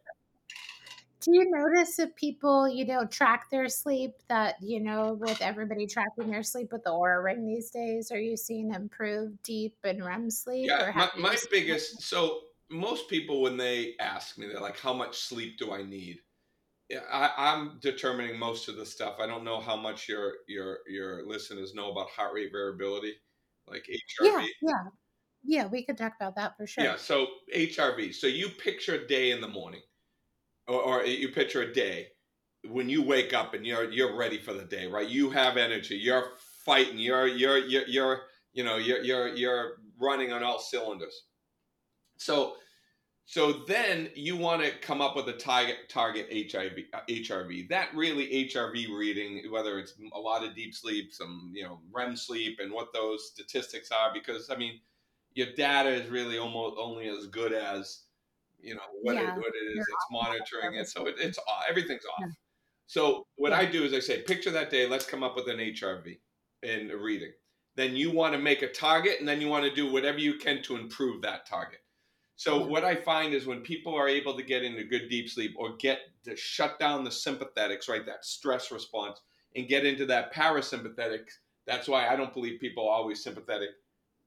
Do 1.21 1.31
you 1.33 1.51
notice 1.51 1.99
if 1.99 2.15
people, 2.15 2.67
you 2.69 2.85
know, 2.85 3.05
track 3.05 3.49
their 3.49 3.67
sleep 3.67 4.11
that, 4.29 4.55
you 4.61 4.79
know, 4.79 5.17
with 5.19 5.41
everybody 5.41 5.85
tracking 5.85 6.29
their 6.29 6.43
sleep 6.43 6.71
with 6.71 6.83
the 6.83 6.91
Oura 6.91 7.23
ring 7.23 7.45
these 7.45 7.69
days, 7.71 8.11
are 8.11 8.19
you 8.19 8.37
seeing 8.37 8.73
improved 8.73 9.41
deep 9.43 9.75
and 9.83 10.03
REM 10.03 10.29
sleep? 10.29 10.69
Yeah, 10.69 10.91
my, 10.95 11.09
my 11.17 11.35
biggest, 11.51 12.01
so 12.01 12.39
most 12.69 13.09
people, 13.09 13.41
when 13.41 13.57
they 13.57 13.95
ask 13.99 14.37
me, 14.37 14.47
they're 14.47 14.61
like, 14.61 14.79
how 14.79 14.93
much 14.93 15.19
sleep 15.19 15.57
do 15.57 15.73
I 15.73 15.83
need? 15.83 16.19
Yeah, 16.89 17.01
I, 17.11 17.53
am 17.53 17.77
determining 17.81 18.39
most 18.39 18.67
of 18.67 18.75
the 18.75 18.85
stuff. 18.85 19.17
I 19.21 19.27
don't 19.27 19.43
know 19.43 19.59
how 19.59 19.75
much 19.75 20.09
your 20.09 20.33
your 20.47 20.79
your 20.87 21.23
listeners 21.23 21.75
know 21.75 21.91
about 21.91 22.09
heart 22.09 22.33
rate 22.33 22.49
variability, 22.51 23.13
like 23.67 23.83
HRV. 23.83 24.23
Yeah, 24.23 24.45
yeah, 24.63 24.83
yeah. 25.43 25.65
We 25.67 25.85
could 25.85 25.99
talk 25.99 26.13
about 26.19 26.35
that 26.37 26.57
for 26.57 26.65
sure. 26.65 26.83
Yeah. 26.83 26.95
So 26.95 27.27
HRV. 27.55 28.15
So 28.15 28.25
you 28.25 28.49
picture 28.49 28.95
a 28.95 29.07
day 29.07 29.29
in 29.29 29.39
the 29.39 29.47
morning 29.47 29.81
or, 30.69 30.81
or 30.81 31.05
you 31.05 31.29
picture 31.29 31.61
a 31.61 31.73
day 31.73 32.07
when 32.67 32.89
you 32.89 33.01
wake 33.01 33.33
up 33.33 33.53
and 33.53 33.65
you're 33.65 33.89
you're 33.91 34.15
ready 34.15 34.37
for 34.37 34.53
the 34.53 34.65
day, 34.65 34.87
right? 34.87 35.07
You 35.07 35.29
have 35.31 35.57
energy. 35.57 35.95
You're 35.95 36.31
fighting. 36.65 36.99
You're 36.99 37.27
you're 37.27 37.57
you're, 37.57 37.87
you're 37.87 38.21
you 38.53 38.63
know 38.63 38.77
you're 38.77 39.01
you're 39.01 39.27
you're 39.29 39.71
running 39.99 40.31
on 40.31 40.43
all 40.43 40.59
cylinders. 40.59 41.23
So 42.17 42.55
so 43.25 43.53
then 43.67 44.09
you 44.15 44.35
want 44.35 44.63
to 44.63 44.71
come 44.79 45.01
up 45.01 45.15
with 45.15 45.29
a 45.29 45.33
target 45.33 45.87
target 45.87 46.27
HIV 46.31 46.73
HRV. 47.09 47.69
That 47.69 47.89
really 47.95 48.27
HRV 48.49 48.89
reading, 48.97 49.51
whether 49.51 49.79
it's 49.79 49.93
a 50.13 50.19
lot 50.19 50.43
of 50.43 50.55
deep 50.55 50.73
sleep, 50.73 51.13
some 51.13 51.51
you 51.53 51.63
know 51.63 51.79
REM 51.91 52.15
sleep, 52.15 52.59
and 52.61 52.71
what 52.71 52.93
those 52.93 53.27
statistics 53.27 53.91
are, 53.91 54.11
because 54.13 54.49
I 54.49 54.55
mean, 54.57 54.79
your 55.33 55.47
data 55.55 55.89
is 55.89 56.09
really 56.09 56.37
almost 56.37 56.75
only 56.79 57.07
as 57.07 57.27
good 57.27 57.53
as 57.53 58.01
you 58.61 58.75
know 58.75 58.81
what, 59.01 59.15
yeah, 59.15 59.33
it, 59.33 59.37
what 59.37 59.53
it 59.53 59.77
is. 59.77 59.87
It's 59.87 60.05
monitoring 60.11 60.75
it, 60.75 60.87
so 60.87 61.07
it, 61.07 61.15
it's 61.19 61.39
everything's 61.69 62.05
off. 62.05 62.21
Yeah. 62.21 62.27
So 62.87 63.27
what 63.35 63.51
yeah. 63.51 63.59
I 63.59 63.65
do 63.65 63.83
is 63.83 63.93
I 63.93 63.99
say, 63.99 64.21
picture 64.21 64.51
that 64.51 64.69
day. 64.69 64.87
Let's 64.87 65.05
come 65.05 65.23
up 65.23 65.35
with 65.35 65.47
an 65.47 65.57
HRV 65.57 66.17
in 66.63 66.91
a 66.91 66.97
reading. 66.97 67.31
Then 67.75 67.95
you 67.95 68.11
want 68.11 68.33
to 68.33 68.39
make 68.39 68.61
a 68.61 68.67
target, 68.67 69.19
and 69.19 69.27
then 69.27 69.41
you 69.41 69.47
want 69.47 69.65
to 69.65 69.73
do 69.73 69.91
whatever 69.91 70.17
you 70.17 70.35
can 70.35 70.61
to 70.63 70.75
improve 70.75 71.21
that 71.21 71.45
target. 71.45 71.79
So 72.35 72.65
what 72.65 72.85
I 72.85 72.95
find 72.95 73.33
is 73.33 73.45
when 73.45 73.59
people 73.59 73.93
are 73.93 74.07
able 74.07 74.33
to 74.33 74.43
get 74.43 74.63
into 74.63 74.85
good 74.85 75.09
deep 75.09 75.29
sleep 75.29 75.55
or 75.57 75.75
get 75.75 75.99
to 76.23 76.37
shut 76.37 76.79
down 76.79 77.03
the 77.03 77.09
sympathetics, 77.09 77.89
right, 77.89 78.05
that 78.05 78.23
stress 78.23 78.71
response, 78.71 79.19
and 79.57 79.67
get 79.67 79.85
into 79.85 80.05
that 80.05 80.33
parasympathetic. 80.33 81.25
That's 81.67 81.89
why 81.89 82.07
I 82.07 82.15
don't 82.15 82.33
believe 82.33 82.61
people 82.61 82.87
are 82.87 82.95
always 82.95 83.21
sympathetic. 83.21 83.71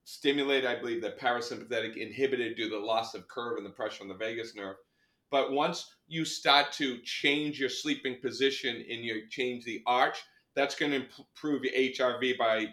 Stimulated, 0.04 0.66
I 0.66 0.78
believe 0.78 1.02
that 1.02 1.20
parasympathetic 1.20 1.96
inhibited 1.96 2.56
due 2.56 2.68
to 2.68 2.76
the 2.76 2.84
loss 2.84 3.14
of 3.14 3.28
curve 3.28 3.56
and 3.56 3.66
the 3.66 3.70
pressure 3.70 4.02
on 4.02 4.08
the 4.08 4.14
vagus 4.14 4.54
nerve. 4.54 4.76
But 5.30 5.52
once 5.52 5.94
you 6.08 6.24
start 6.24 6.72
to 6.72 6.98
change 7.04 7.58
your 7.58 7.70
sleeping 7.70 8.18
position 8.20 8.76
and 8.76 9.04
you 9.04 9.28
change 9.30 9.64
the 9.64 9.82
arch, 9.86 10.18
that's 10.54 10.74
going 10.74 10.92
to 10.92 10.98
improve 10.98 11.64
your 11.64 11.72
HRV 11.72 12.36
by 12.36 12.66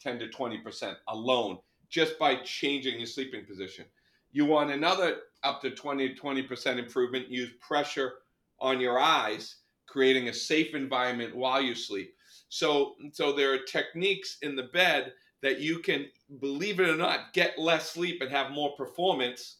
10 0.00 0.18
to 0.18 0.28
20% 0.28 0.96
alone, 1.08 1.58
just 1.88 2.18
by 2.18 2.36
changing 2.36 2.98
your 2.98 3.06
sleeping 3.06 3.46
position. 3.46 3.86
You 4.32 4.44
want 4.44 4.70
another 4.70 5.18
up 5.42 5.62
to 5.62 5.70
20 5.70 6.14
to 6.14 6.20
20% 6.20 6.78
improvement, 6.78 7.30
use 7.30 7.50
pressure 7.60 8.14
on 8.60 8.80
your 8.80 8.98
eyes, 8.98 9.56
creating 9.86 10.28
a 10.28 10.34
safe 10.34 10.74
environment 10.74 11.34
while 11.34 11.60
you 11.60 11.74
sleep. 11.74 12.14
So, 12.48 12.94
so 13.12 13.32
there 13.32 13.52
are 13.54 13.58
techniques 13.58 14.38
in 14.42 14.56
the 14.56 14.64
bed 14.64 15.12
that 15.42 15.60
you 15.60 15.80
can, 15.80 16.06
believe 16.40 16.80
it 16.80 16.88
or 16.88 16.96
not, 16.96 17.32
get 17.32 17.58
less 17.58 17.90
sleep 17.90 18.22
and 18.22 18.30
have 18.30 18.52
more 18.52 18.74
performance 18.76 19.58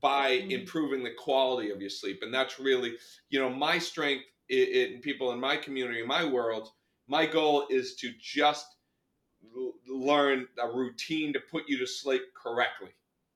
by 0.00 0.32
mm-hmm. 0.32 0.50
improving 0.52 1.02
the 1.02 1.14
quality 1.18 1.70
of 1.70 1.80
your 1.80 1.90
sleep. 1.90 2.20
And 2.22 2.32
that's 2.32 2.60
really, 2.60 2.94
you 3.30 3.40
know, 3.40 3.50
my 3.50 3.78
strength 3.78 4.24
in, 4.48 5.00
people 5.02 5.32
in 5.32 5.40
my 5.40 5.56
community, 5.56 6.00
in 6.00 6.06
my 6.06 6.24
world, 6.24 6.70
my 7.08 7.26
goal 7.26 7.66
is 7.68 7.96
to 7.96 8.12
just 8.20 8.66
learn 9.88 10.46
a 10.62 10.68
routine 10.68 11.32
to 11.32 11.40
put 11.40 11.68
you 11.68 11.78
to 11.78 11.86
sleep 11.86 12.22
correctly, 12.40 12.90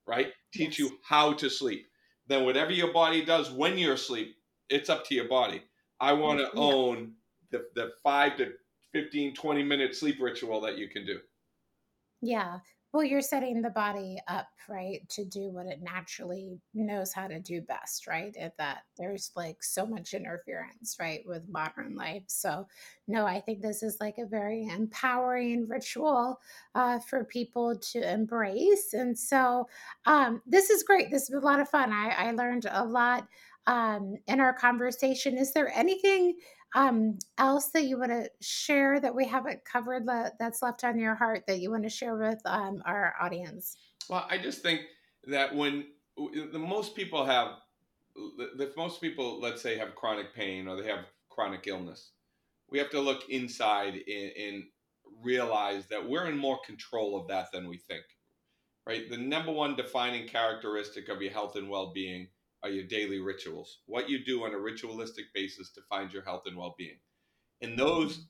right? 0.07 0.33
Teach 0.53 0.79
yes. 0.79 0.90
you 0.90 0.99
how 1.03 1.33
to 1.35 1.49
sleep. 1.49 1.87
Then 2.29 2.45
whatever 2.45 2.71
your 2.71 2.92
body 2.92 3.25
does 3.25 3.51
when 3.51 3.79
you're 3.79 3.95
asleep, 3.95 4.37
it's 4.68 4.90
up 4.90 5.07
to 5.07 5.14
your 5.14 5.29
body. 5.29 5.62
I 6.01 6.12
want 6.12 6.38
to 6.38 6.45
yeah. 6.55 6.61
own 6.61 7.12
the, 7.51 7.66
the 7.75 7.92
five 8.03 8.37
to 8.38 8.53
15, 8.92 9.35
20 9.35 9.62
minute 9.62 9.95
sleep 9.95 10.18
ritual 10.21 10.61
that 10.62 10.79
you 10.79 10.88
can 10.88 11.05
do. 11.07 11.18
Yeah. 12.23 12.61
Well, 12.93 13.05
you're 13.05 13.23
setting 13.23 13.63
the 13.63 13.71
body 13.71 14.19
up, 14.29 14.49
right, 14.69 15.01
to 15.11 15.25
do 15.25 15.49
what 15.51 15.65
it 15.67 15.81
naturally 15.83 16.61
knows 16.75 17.11
how 17.13 17.27
to 17.27 17.41
do 17.41 17.63
best, 17.63 18.07
right? 18.07 18.37
At 18.37 18.59
that 18.59 18.83
there's 18.99 19.31
like 19.35 19.63
so 19.63 19.87
much 19.87 20.13
interference, 20.13 20.97
right, 21.01 21.23
with 21.27 21.49
modern 21.49 21.95
life. 21.97 22.25
So, 22.27 22.69
no, 23.09 23.27
I 23.27 23.41
think 23.41 23.63
this 23.63 23.83
is 23.83 23.97
like 23.99 24.19
a 24.19 24.27
very 24.27 24.67
empowering 24.67 25.67
ritual 25.69 26.39
uh, 26.75 26.99
for 26.99 27.25
people 27.25 27.79
to 27.79 28.13
embrace. 28.13 28.93
And 28.93 29.19
so, 29.19 29.69
um, 30.05 30.43
this 30.47 30.69
is 30.69 30.83
great. 30.83 31.11
This 31.11 31.31
been 31.31 31.39
a 31.39 31.45
lot 31.45 31.61
of 31.61 31.71
fun. 31.71 31.93
I, 31.93 32.11
I 32.29 32.33
learned 32.33 32.67
a 32.71 32.85
lot 32.85 33.27
um, 33.67 34.17
in 34.27 34.41
our 34.41 34.53
conversation. 34.53 35.39
Is 35.39 35.55
there 35.55 35.73
anything 35.75 36.35
um, 36.75 37.19
else 37.39 37.69
that 37.71 37.85
you 37.85 37.99
want 37.99 38.11
to 38.13 38.31
share 38.41 39.01
that 39.01 39.15
we 39.15 39.27
haven't 39.27 39.65
covered 39.65 40.07
that, 40.07 40.35
that's 40.39 40.63
left 40.63 40.85
on 40.85 40.99
your 40.99 41.15
heart 41.15 41.45
that 41.47 41.61
you 41.61 41.71
want 41.71 41.83
to 41.83 41.91
share 41.91 42.17
with 42.17 42.41
um, 42.47 42.83
our 42.87 43.15
audience? 43.21 43.77
Well, 44.09 44.27
I 44.31 44.39
just 44.39 44.63
think 44.63 44.83
that 45.27 45.55
when 45.55 45.87
the 46.17 46.59
most 46.59 46.95
people 46.97 47.25
have, 47.25 47.49
the 48.15 48.73
most 48.77 49.01
people, 49.01 49.41
let's 49.41 49.63
say, 49.63 49.77
have 49.79 49.95
chronic 49.95 50.35
pain 50.35 50.69
or 50.69 50.81
they 50.81 50.89
have 50.89 51.07
chronic 51.29 51.67
illness, 51.67 52.11
we 52.71 52.79
have 52.79 52.91
to 52.91 53.01
look 53.01 53.29
inside 53.29 53.95
and, 53.95 54.33
and 54.39 54.65
realize 55.23 55.87
that 55.87 56.09
we're 56.09 56.27
in 56.27 56.37
more 56.37 56.59
control 56.65 57.21
of 57.21 57.29
that 57.29 57.53
than 57.53 57.69
we 57.69 57.77
think. 57.77 58.05
Right? 58.87 59.09
The 59.09 59.19
number 59.19 59.53
one 59.53 59.77
defining 59.77 60.27
characteristic 60.27 61.09
of 61.09 61.23
your 61.23 61.33
health 61.33 61.55
and 61.55 61.69
well 61.69 61.93
being 61.93 62.27
are 62.62 62.70
your 62.70 62.85
daily 62.85 63.18
rituals, 63.20 63.79
what 63.87 64.09
you 64.09 64.25
do 64.25 64.44
on 64.44 64.55
a 64.55 64.59
ritualistic 64.59 65.27
basis 65.35 65.70
to 65.72 65.81
find 65.88 66.12
your 66.12 66.22
health 66.22 66.42
and 66.46 66.57
well-being. 66.57 66.98
And 67.61 67.79
those 67.79 68.27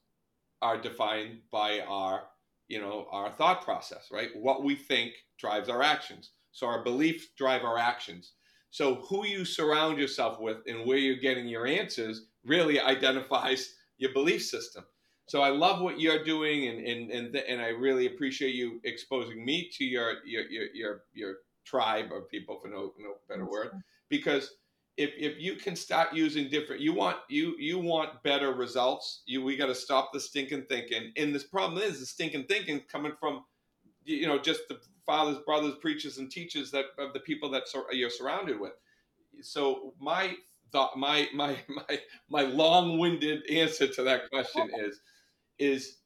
are 0.60 0.80
defined 0.80 1.38
by 1.50 1.80
our, 1.80 2.24
you 2.68 2.80
know, 2.80 3.06
our 3.10 3.30
thought 3.30 3.62
process, 3.62 4.08
right? 4.10 4.30
What 4.34 4.62
we 4.62 4.74
think 4.74 5.12
drives 5.38 5.68
our 5.68 5.82
actions. 5.82 6.30
So 6.52 6.66
our 6.66 6.82
beliefs 6.82 7.28
drive 7.36 7.62
our 7.62 7.78
actions. 7.78 8.32
So 8.70 8.96
who 8.96 9.26
you 9.26 9.44
surround 9.44 9.98
yourself 9.98 10.40
with 10.40 10.58
and 10.66 10.86
where 10.86 10.98
you're 10.98 11.16
getting 11.16 11.46
your 11.46 11.66
answers 11.66 12.26
really 12.44 12.80
identifies 12.80 13.74
your 13.98 14.12
belief 14.12 14.42
system. 14.44 14.84
So 15.26 15.42
I 15.42 15.50
love 15.50 15.80
what 15.80 16.00
you're 16.00 16.24
doing, 16.24 16.68
and 16.68 16.84
and 16.86 17.10
and, 17.10 17.36
and 17.36 17.60
I 17.60 17.68
really 17.68 18.06
appreciate 18.06 18.54
you 18.54 18.80
exposing 18.84 19.44
me 19.44 19.70
to 19.74 19.84
your 19.84 20.14
your 20.26 20.44
your 20.50 20.64
your, 20.74 21.02
your 21.12 21.34
tribe 21.64 22.06
of 22.12 22.28
people, 22.28 22.58
for 22.60 22.68
no 22.68 22.92
no 22.98 23.14
better 23.28 23.48
word 23.48 23.70
because 24.12 24.56
if, 24.98 25.10
if 25.16 25.40
you 25.40 25.56
can 25.56 25.74
start 25.74 26.12
using 26.12 26.50
different 26.50 26.82
you 26.82 26.92
want 26.92 27.16
you 27.30 27.56
you 27.58 27.78
want 27.78 28.22
better 28.22 28.52
results. 28.52 29.22
You 29.24 29.42
we 29.42 29.56
got 29.56 29.66
to 29.66 29.74
stop 29.74 30.12
the 30.12 30.20
stinking 30.20 30.66
thinking. 30.68 31.12
And 31.16 31.34
this 31.34 31.44
problem 31.44 31.82
is 31.82 31.98
the 31.98 32.04
stinking 32.06 32.44
thinking 32.44 32.82
coming 32.92 33.14
from 33.18 33.44
you 34.04 34.26
know 34.26 34.38
just 34.38 34.60
the 34.68 34.78
fathers 35.06 35.38
brothers 35.46 35.76
preachers 35.80 36.18
and 36.18 36.30
teachers 36.30 36.70
that 36.72 36.84
of 36.98 37.14
the 37.14 37.20
people 37.20 37.50
that 37.52 37.62
you're 37.90 38.10
surrounded 38.10 38.60
with. 38.60 38.74
So 39.40 39.94
my 39.98 40.36
thought 40.72 40.98
my 40.98 41.26
my 41.34 41.56
my 41.68 41.98
my 42.28 42.42
long-winded 42.42 43.50
answer 43.50 43.88
to 43.88 44.02
that 44.02 44.28
question 44.30 44.70
is 44.78 45.00
is 45.58 45.96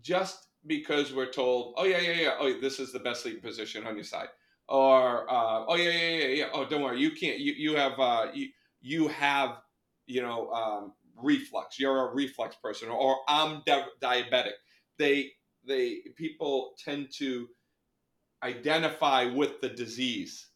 just 0.00 0.46
because 0.66 1.12
we're 1.12 1.30
told 1.30 1.74
oh 1.76 1.84
yeah 1.84 2.00
yeah 2.00 2.20
yeah 2.20 2.34
oh 2.38 2.60
this 2.60 2.78
is 2.78 2.92
the 2.92 3.00
best 3.00 3.22
sleeping 3.22 3.40
position 3.40 3.84
on 3.84 3.96
your 3.96 4.04
side 4.04 4.28
or 4.68 5.30
uh, 5.30 5.64
oh 5.66 5.76
yeah 5.76 5.90
yeah 5.90 6.18
yeah 6.18 6.26
yeah. 6.28 6.48
Oh 6.52 6.64
don't 6.66 6.82
worry. 6.82 7.00
You 7.00 7.12
can't 7.12 7.38
you 7.38 7.52
you 7.54 7.76
have 7.76 7.98
uh, 7.98 8.28
you 8.34 8.48
you 8.80 9.08
have 9.08 9.58
you 10.06 10.22
know 10.22 10.50
um, 10.50 10.92
reflux. 11.16 11.78
You're 11.78 12.10
a 12.10 12.14
reflux 12.14 12.56
person 12.56 12.88
or 12.90 13.18
I'm 13.28 13.62
di- 13.66 13.86
diabetic. 14.00 14.52
They 14.98 15.32
they 15.66 16.00
people 16.16 16.74
tend 16.84 17.08
to 17.18 17.48
identify 18.42 19.24
with 19.24 19.60
the 19.60 19.68
disease. 19.70 20.48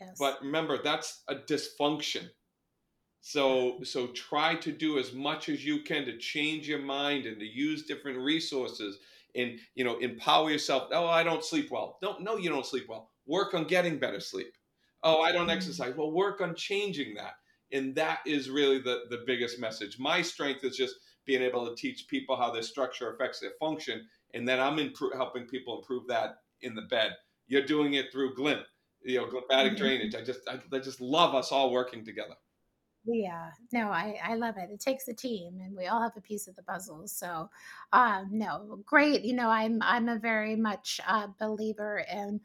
Yes. 0.00 0.16
but 0.18 0.40
remember 0.42 0.82
that's 0.82 1.22
a 1.28 1.36
dysfunction. 1.36 2.28
So 3.20 3.80
so 3.84 4.08
try 4.08 4.54
to 4.56 4.72
do 4.72 4.98
as 4.98 5.12
much 5.12 5.48
as 5.48 5.64
you 5.64 5.82
can 5.82 6.04
to 6.06 6.18
change 6.18 6.68
your 6.68 6.80
mind 6.80 7.26
and 7.26 7.38
to 7.40 7.46
use 7.46 7.84
different 7.86 8.18
resources 8.18 8.98
and 9.34 9.58
you 9.74 9.84
know 9.84 9.98
empower 9.98 10.50
yourself. 10.50 10.88
Oh 10.92 11.06
i 11.06 11.22
don't 11.24 11.44
sleep 11.44 11.70
well. 11.70 11.98
Don't 12.02 12.22
no 12.22 12.36
you 12.36 12.50
don't 12.50 12.66
sleep 12.66 12.86
well 12.88 13.10
work 13.26 13.54
on 13.54 13.64
getting 13.64 13.98
better 13.98 14.20
sleep. 14.20 14.54
Oh, 15.02 15.20
I 15.20 15.32
don't 15.32 15.50
exercise. 15.50 15.94
Well, 15.96 16.12
work 16.12 16.40
on 16.40 16.54
changing 16.54 17.14
that. 17.14 17.34
And 17.72 17.94
that 17.94 18.20
is 18.26 18.50
really 18.50 18.78
the, 18.78 19.02
the 19.10 19.24
biggest 19.26 19.58
message. 19.58 19.98
My 19.98 20.22
strength 20.22 20.64
is 20.64 20.76
just 20.76 20.94
being 21.26 21.42
able 21.42 21.66
to 21.68 21.74
teach 21.74 22.06
people 22.08 22.36
how 22.36 22.50
their 22.50 22.62
structure 22.62 23.12
affects 23.12 23.40
their 23.40 23.52
function. 23.58 24.06
And 24.32 24.46
then 24.46 24.60
I'm 24.60 24.76
impro- 24.76 25.14
helping 25.14 25.46
people 25.46 25.78
improve 25.78 26.06
that 26.08 26.36
in 26.62 26.74
the 26.74 26.82
bed. 26.82 27.12
You're 27.46 27.66
doing 27.66 27.94
it 27.94 28.12
through 28.12 28.34
GLIMP, 28.34 28.62
you 29.02 29.18
know, 29.18 29.26
glymphatic 29.26 29.70
mm-hmm. 29.70 29.76
drainage. 29.76 30.14
I 30.14 30.22
just, 30.22 30.40
I, 30.48 30.58
I 30.74 30.78
just 30.78 31.00
love 31.00 31.34
us 31.34 31.52
all 31.52 31.70
working 31.70 32.04
together. 32.04 32.34
Yeah, 33.06 33.50
no, 33.72 33.88
I, 33.88 34.18
I 34.24 34.34
love 34.36 34.56
it. 34.56 34.70
It 34.70 34.80
takes 34.80 35.08
a 35.08 35.14
team 35.14 35.60
and 35.62 35.76
we 35.76 35.86
all 35.88 36.00
have 36.00 36.16
a 36.16 36.22
piece 36.22 36.48
of 36.48 36.56
the 36.56 36.62
puzzle. 36.62 37.06
So, 37.06 37.50
um, 37.92 38.28
no, 38.30 38.78
great. 38.86 39.22
You 39.24 39.34
know, 39.34 39.50
I'm, 39.50 39.82
I'm 39.82 40.08
a 40.08 40.18
very 40.18 40.56
much 40.56 41.00
a 41.06 41.28
believer 41.38 42.04
in 42.10 42.40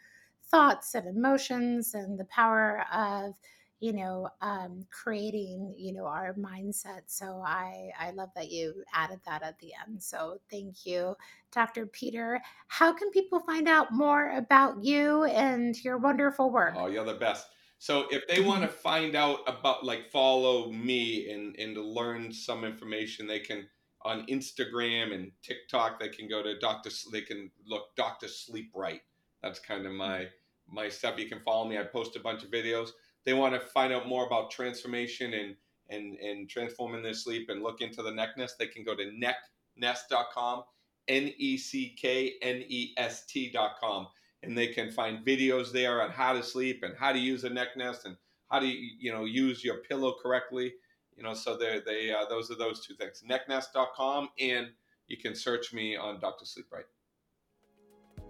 thoughts 0.51 0.95
and 0.95 1.07
emotions 1.07 1.93
and 1.93 2.19
the 2.19 2.25
power 2.25 2.83
of 2.93 3.33
you 3.79 3.93
know 3.93 4.27
um, 4.41 4.85
creating 4.91 5.73
you 5.77 5.93
know 5.93 6.05
our 6.05 6.33
mindset 6.33 7.01
so 7.07 7.41
i 7.45 7.89
i 7.99 8.11
love 8.11 8.29
that 8.35 8.51
you 8.51 8.83
added 8.93 9.19
that 9.25 9.41
at 9.41 9.57
the 9.59 9.71
end 9.87 10.01
so 10.01 10.39
thank 10.51 10.85
you 10.85 11.15
dr 11.51 11.85
peter 11.87 12.41
how 12.67 12.91
can 12.91 13.09
people 13.11 13.39
find 13.39 13.67
out 13.67 13.93
more 13.93 14.31
about 14.31 14.83
you 14.83 15.23
and 15.25 15.81
your 15.83 15.97
wonderful 15.97 16.51
work 16.51 16.73
oh 16.75 16.87
you're 16.87 17.05
the 17.05 17.13
best 17.13 17.47
So 17.81 18.07
if 18.11 18.27
they 18.27 18.41
want 18.41 18.61
to 18.63 18.67
find 18.89 19.15
out 19.15 19.39
about, 19.47 19.85
like, 19.85 20.11
follow 20.11 20.69
me 20.71 21.31
and 21.31 21.55
and 21.57 21.75
to 21.75 21.81
learn 21.81 22.31
some 22.33 22.65
information, 22.65 23.25
they 23.25 23.39
can 23.39 23.67
on 24.03 24.25
Instagram 24.27 25.13
and 25.13 25.31
TikTok. 25.41 25.99
They 25.99 26.09
can 26.09 26.27
go 26.27 26.43
to 26.43 26.59
Doctor. 26.59 26.89
They 27.11 27.21
can 27.21 27.49
look 27.65 27.95
Doctor 27.95 28.27
Sleep 28.27 28.71
Right. 28.75 29.01
That's 29.41 29.59
kind 29.59 29.85
of 29.85 29.93
my 29.93 30.27
my 30.71 30.89
stuff. 30.89 31.17
You 31.17 31.27
can 31.27 31.39
follow 31.41 31.67
me. 31.67 31.77
I 31.77 31.83
post 31.83 32.15
a 32.15 32.19
bunch 32.19 32.43
of 32.43 32.51
videos. 32.51 32.89
They 33.25 33.33
want 33.33 33.53
to 33.53 33.59
find 33.59 33.93
out 33.93 34.07
more 34.07 34.25
about 34.25 34.51
transformation 34.51 35.33
and 35.33 35.55
and 35.89 36.17
and 36.17 36.49
transforming 36.49 37.03
their 37.03 37.13
sleep 37.13 37.49
and 37.49 37.63
look 37.63 37.81
into 37.81 38.01
the 38.01 38.11
neck 38.11 38.37
nest. 38.37 38.55
They 38.59 38.67
can 38.67 38.83
go 38.83 38.95
to 38.95 39.03
necknest.com, 39.03 40.63
n 41.07 41.33
e 41.37 41.57
c 41.57 41.95
k 41.99 42.33
n 42.41 42.63
e 42.67 42.93
s 42.97 43.25
t.com 43.25 44.07
and 44.43 44.57
they 44.57 44.67
can 44.67 44.91
find 44.91 45.25
videos 45.25 45.71
there 45.71 46.01
on 46.01 46.09
how 46.11 46.33
to 46.33 46.43
sleep 46.43 46.83
and 46.83 46.93
how 46.97 47.11
to 47.11 47.19
use 47.19 47.43
a 47.43 47.49
neck 47.49 47.69
nest 47.75 48.05
and 48.05 48.15
how 48.49 48.59
to 48.59 48.67
you 48.67 49.11
know 49.11 49.25
use 49.25 49.63
your 49.63 49.77
pillow 49.77 50.15
correctly 50.21 50.73
you 51.15 51.23
know 51.23 51.33
so 51.33 51.57
they 51.57 51.81
they 51.85 52.11
uh, 52.11 52.25
those 52.29 52.49
are 52.49 52.57
those 52.57 52.85
two 52.85 52.95
things 52.95 53.23
necknest.com 53.29 54.29
and 54.39 54.67
you 55.07 55.17
can 55.17 55.35
search 55.35 55.73
me 55.73 55.95
on 55.95 56.19
dr 56.19 56.45
sleep 56.45 56.67
right 56.71 56.85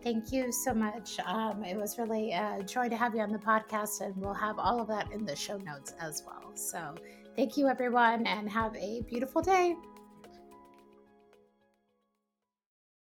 Thank 0.02 0.32
you 0.32 0.52
so 0.52 0.74
much. 0.74 1.20
Um, 1.26 1.64
it 1.64 1.76
was 1.76 1.98
really 1.98 2.32
a 2.32 2.64
joy 2.66 2.88
to 2.88 2.96
have 2.96 3.14
you 3.14 3.22
on 3.22 3.32
the 3.32 3.38
podcast, 3.40 4.00
and 4.00 4.16
we'll 4.16 4.34
have 4.34 4.58
all 4.58 4.80
of 4.80 4.88
that 4.88 5.12
in 5.12 5.26
the 5.26 5.36
show 5.36 5.58
notes 5.58 5.94
as 6.00 6.24
well. 6.26 6.56
So, 6.56 6.96
thank 7.36 7.58
you, 7.58 7.68
everyone, 7.68 8.26
and 8.26 8.50
have 8.50 8.76
a 8.78 9.02
beautiful 9.02 9.42
day. 9.42 9.76